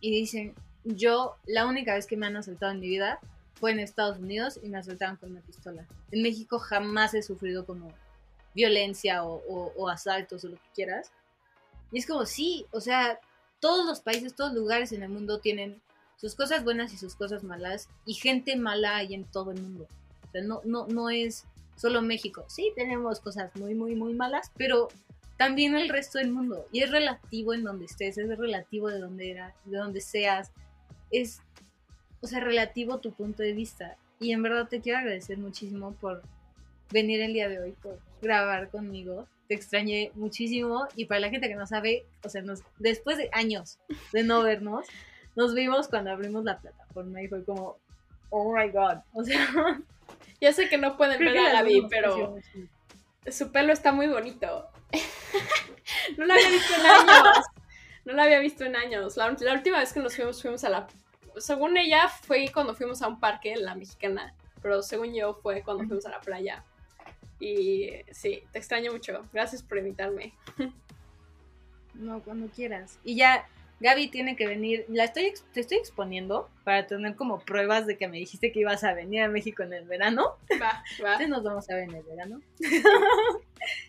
y 0.00 0.10
dicen, 0.10 0.54
yo 0.84 1.36
la 1.46 1.66
única 1.66 1.94
vez 1.94 2.06
que 2.06 2.16
me 2.16 2.26
han 2.26 2.36
asaltado 2.36 2.72
en 2.72 2.80
mi 2.80 2.88
vida 2.88 3.20
fue 3.54 3.72
en 3.72 3.80
Estados 3.80 4.18
Unidos 4.18 4.60
y 4.62 4.68
me 4.68 4.78
asaltaron 4.78 5.16
con 5.16 5.32
una 5.32 5.40
pistola. 5.40 5.86
En 6.10 6.22
México 6.22 6.58
jamás 6.58 7.14
he 7.14 7.22
sufrido 7.22 7.66
como 7.66 7.92
violencia 8.58 9.22
o, 9.24 9.88
asaltos 9.88 10.44
o 10.44 10.48
lo 10.48 10.56
que 10.56 10.70
quieras. 10.74 11.12
Y 11.92 12.00
es 12.00 12.06
como, 12.06 12.26
sí, 12.26 12.66
o 12.72 12.80
sea, 12.80 13.20
todos 13.60 13.86
los 13.86 14.00
países, 14.00 14.34
todos 14.34 14.52
los 14.52 14.62
lugares 14.62 14.90
en 14.90 15.04
el 15.04 15.10
mundo 15.10 15.38
tienen 15.38 15.80
sus 16.16 16.34
cosas 16.34 16.64
buenas 16.64 16.92
y 16.92 16.96
sus 16.96 17.14
cosas 17.14 17.44
malas, 17.44 17.88
y 18.04 18.14
gente 18.14 18.56
mala 18.56 18.96
hay 18.96 19.14
en 19.14 19.24
todo 19.24 19.52
el 19.52 19.62
mundo. 19.62 19.86
O 20.26 20.30
sea, 20.32 20.42
no, 20.42 20.60
no, 20.64 20.88
no 20.88 21.08
es 21.08 21.44
solo 21.76 22.02
México. 22.02 22.44
Sí, 22.48 22.72
tenemos 22.74 23.20
cosas 23.20 23.54
muy, 23.54 23.76
muy, 23.76 23.94
muy 23.94 24.12
malas, 24.12 24.50
pero 24.56 24.88
también 25.36 25.76
el 25.76 25.88
resto 25.88 26.18
del 26.18 26.32
mundo. 26.32 26.66
Y 26.72 26.82
es 26.82 26.90
relativo 26.90 27.54
en 27.54 27.62
donde 27.62 27.84
estés, 27.84 28.18
es 28.18 28.36
relativo 28.36 28.88
de 28.88 28.98
donde 28.98 29.30
era, 29.30 29.54
de 29.66 29.78
donde 29.78 30.00
seas. 30.00 30.50
Es, 31.12 31.40
o 32.20 32.26
sea, 32.26 32.40
relativo 32.40 32.98
tu 32.98 33.12
punto 33.12 33.44
de 33.44 33.52
vista. 33.52 33.96
Y 34.18 34.32
en 34.32 34.42
verdad 34.42 34.66
te 34.68 34.80
quiero 34.80 34.98
agradecer 34.98 35.38
muchísimo 35.38 35.92
por 35.92 36.22
venir 36.90 37.20
el 37.20 37.32
día 37.34 37.48
de 37.48 37.60
hoy, 37.60 37.72
por 37.80 38.00
grabar 38.20 38.70
conmigo. 38.70 39.26
Te 39.48 39.54
extrañé 39.54 40.12
muchísimo 40.14 40.86
y 40.94 41.06
para 41.06 41.20
la 41.20 41.30
gente 41.30 41.48
que 41.48 41.54
no 41.54 41.66
sabe, 41.66 42.04
o 42.22 42.28
sea, 42.28 42.42
nos, 42.42 42.62
después 42.78 43.16
de 43.16 43.30
años 43.32 43.78
de 44.12 44.22
no 44.22 44.42
vernos, 44.42 44.86
nos 45.36 45.54
vimos 45.54 45.88
cuando 45.88 46.10
abrimos 46.10 46.44
la 46.44 46.58
plataforma 46.58 47.22
y 47.22 47.28
fue 47.28 47.44
como, 47.44 47.78
oh 48.30 48.54
my 48.54 48.68
god, 48.70 48.98
o 49.12 49.24
sea... 49.24 49.46
Ya 50.40 50.52
sé 50.52 50.68
que 50.68 50.78
no 50.78 50.96
pueden 50.96 51.18
ver 51.18 51.36
a 51.36 51.52
Gaby, 51.52 51.88
pero 51.90 52.36
su 53.30 53.50
pelo 53.50 53.72
está 53.72 53.92
muy 53.92 54.06
bonito. 54.06 54.68
no 56.16 56.26
la 56.26 56.34
había 56.34 56.50
visto 56.50 56.74
en 56.74 56.86
años. 56.86 57.44
No 58.04 58.12
la 58.12 58.22
había 58.22 58.38
visto 58.38 58.64
en 58.64 58.76
años. 58.76 59.16
La, 59.16 59.36
la, 59.40 59.52
última 59.52 59.78
vez 59.78 59.92
que 59.92 60.00
nos 60.00 60.14
fuimos, 60.14 60.40
fuimos 60.40 60.64
a 60.64 60.70
la... 60.70 60.86
Según 61.36 61.76
ella, 61.76 62.08
fue 62.08 62.50
cuando 62.52 62.74
fuimos 62.74 63.02
a 63.02 63.08
un 63.08 63.18
parque, 63.18 63.52
en 63.52 63.64
la 63.64 63.74
mexicana. 63.74 64.32
Pero 64.62 64.82
según 64.82 65.12
yo, 65.14 65.34
fue 65.34 65.62
cuando 65.62 65.84
fuimos 65.84 66.06
a 66.06 66.10
la 66.10 66.20
playa. 66.20 66.64
Y 67.40 67.90
sí, 68.10 68.42
te 68.52 68.58
extraño 68.58 68.92
mucho. 68.92 69.26
Gracias 69.32 69.62
por 69.62 69.78
invitarme. 69.78 70.32
No, 71.94 72.22
cuando 72.22 72.46
quieras. 72.48 72.98
Y 73.02 73.16
ya, 73.16 73.48
Gaby 73.80 74.08
tiene 74.08 74.36
que 74.36 74.46
venir. 74.46 74.84
La 74.88 75.04
estoy, 75.04 75.32
te 75.52 75.60
estoy 75.60 75.78
exponiendo 75.78 76.48
para 76.64 76.86
tener 76.86 77.16
como 77.16 77.40
pruebas 77.40 77.86
de 77.86 77.96
que 77.96 78.08
me 78.08 78.18
dijiste 78.18 78.52
que 78.52 78.60
ibas 78.60 78.84
a 78.84 78.92
venir 78.94 79.22
a 79.22 79.28
México 79.28 79.62
en 79.62 79.72
el 79.72 79.84
verano. 79.84 80.36
Va, 80.60 80.82
va. 81.02 81.12
Entonces 81.12 81.28
nos 81.28 81.42
vamos 81.42 81.70
a 81.70 81.74
ver 81.74 81.84
en 81.84 81.94
el 81.94 82.02
verano. 82.02 82.40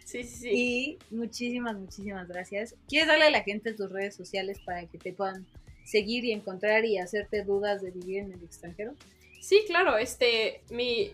Sí, 0.05 0.23
sí, 0.23 0.37
sí. 0.37 0.49
Y 0.51 0.99
muchísimas, 1.15 1.75
muchísimas 1.77 2.27
gracias. 2.27 2.75
¿Quieres 2.87 3.07
darle 3.07 3.25
a 3.25 3.29
la 3.29 3.43
gente 3.43 3.73
tus 3.73 3.91
redes 3.91 4.15
sociales 4.15 4.59
para 4.65 4.85
que 4.87 4.97
te 4.97 5.13
puedan 5.13 5.45
seguir 5.85 6.25
y 6.25 6.31
encontrar 6.31 6.85
y 6.85 6.97
hacerte 6.97 7.43
dudas 7.43 7.81
de 7.81 7.91
vivir 7.91 8.19
en 8.19 8.33
el 8.33 8.43
extranjero? 8.43 8.95
Sí, 9.39 9.63
claro. 9.67 9.97
Este, 9.97 10.61
mi, 10.71 11.13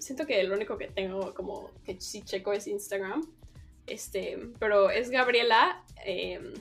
siento 0.00 0.26
que 0.26 0.42
lo 0.42 0.54
único 0.54 0.76
que 0.76 0.88
tengo 0.88 1.32
como 1.34 1.70
que 1.84 2.00
sí 2.00 2.22
checo 2.22 2.52
es 2.52 2.66
Instagram. 2.66 3.22
Este, 3.86 4.38
pero 4.58 4.90
es 4.90 5.10
Gabriela 5.10 5.84
em, 6.04 6.54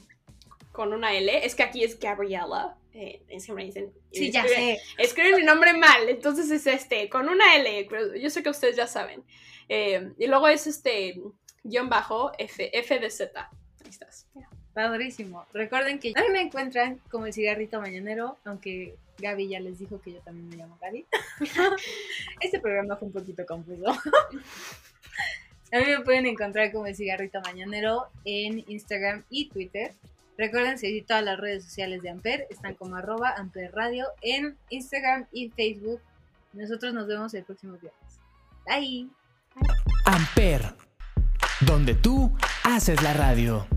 con 0.71 0.93
una 0.93 1.13
L. 1.13 1.45
Es 1.45 1.55
que 1.55 1.63
aquí 1.63 1.83
es 1.83 1.99
Gabriela. 1.99 2.75
Eh, 2.93 3.21
siempre 3.39 3.65
dicen. 3.65 3.93
Sí, 4.11 4.31
ya 4.31 4.47
sé. 4.47 4.79
Escriben 4.97 5.35
mi 5.35 5.43
nombre 5.43 5.73
mal, 5.73 6.09
entonces 6.09 6.49
es 6.51 6.67
este, 6.67 7.09
con 7.09 7.29
una 7.29 7.55
L. 7.55 7.87
yo 8.19 8.29
sé 8.29 8.43
que 8.43 8.49
ustedes 8.49 8.75
ya 8.75 8.87
saben. 8.87 9.23
Em, 9.67 10.15
y 10.17 10.27
luego 10.27 10.47
es 10.47 10.67
este, 10.67 11.21
guion 11.63 11.89
bajo, 11.89 12.31
F, 12.37 12.77
F 12.77 12.99
de 12.99 13.09
Z. 13.09 13.49
Ahí 13.83 13.89
estás. 13.89 14.27
Padrísimo. 14.73 15.45
Recuerden 15.53 15.99
que 15.99 16.13
a 16.15 16.21
mí 16.21 16.29
me 16.31 16.41
encuentran 16.41 16.99
como 17.09 17.25
el 17.25 17.33
cigarrito 17.33 17.81
mañanero, 17.81 18.37
aunque 18.45 18.95
Gaby 19.19 19.49
ya 19.49 19.59
les 19.59 19.79
dijo 19.79 19.99
que 20.01 20.13
yo 20.13 20.19
también 20.19 20.49
me 20.49 20.55
llamo 20.57 20.77
Gaby. 20.81 21.05
este 22.41 22.59
programa 22.59 22.95
fue 22.95 23.07
un 23.07 23.13
poquito 23.13 23.45
confuso. 23.45 23.85
a 25.71 25.77
mí 25.77 25.85
me 25.85 26.01
pueden 26.01 26.25
encontrar 26.25 26.71
como 26.71 26.87
el 26.87 26.95
cigarrito 26.95 27.41
mañanero 27.41 28.07
en 28.25 28.63
Instagram 28.67 29.23
y 29.29 29.49
Twitter. 29.49 29.93
Recuerden 30.37 30.77
seguir 30.77 31.05
todas 31.05 31.23
las 31.23 31.37
redes 31.37 31.65
sociales 31.65 32.01
de 32.01 32.09
Amper, 32.09 32.47
están 32.49 32.73
como 32.75 32.95
arroba 32.95 33.33
Amper 33.35 33.73
Radio 33.73 34.07
en 34.21 34.55
Instagram 34.69 35.25
y 35.33 35.49
Facebook. 35.49 35.99
Nosotros 36.53 36.93
nos 36.93 37.07
vemos 37.07 37.33
el 37.33 37.43
próximo 37.43 37.73
viernes. 37.73 38.19
Bye. 38.65 39.09
Amper, 40.05 40.61
donde 41.59 41.93
tú 41.95 42.33
haces 42.63 43.01
la 43.03 43.13
radio. 43.13 43.67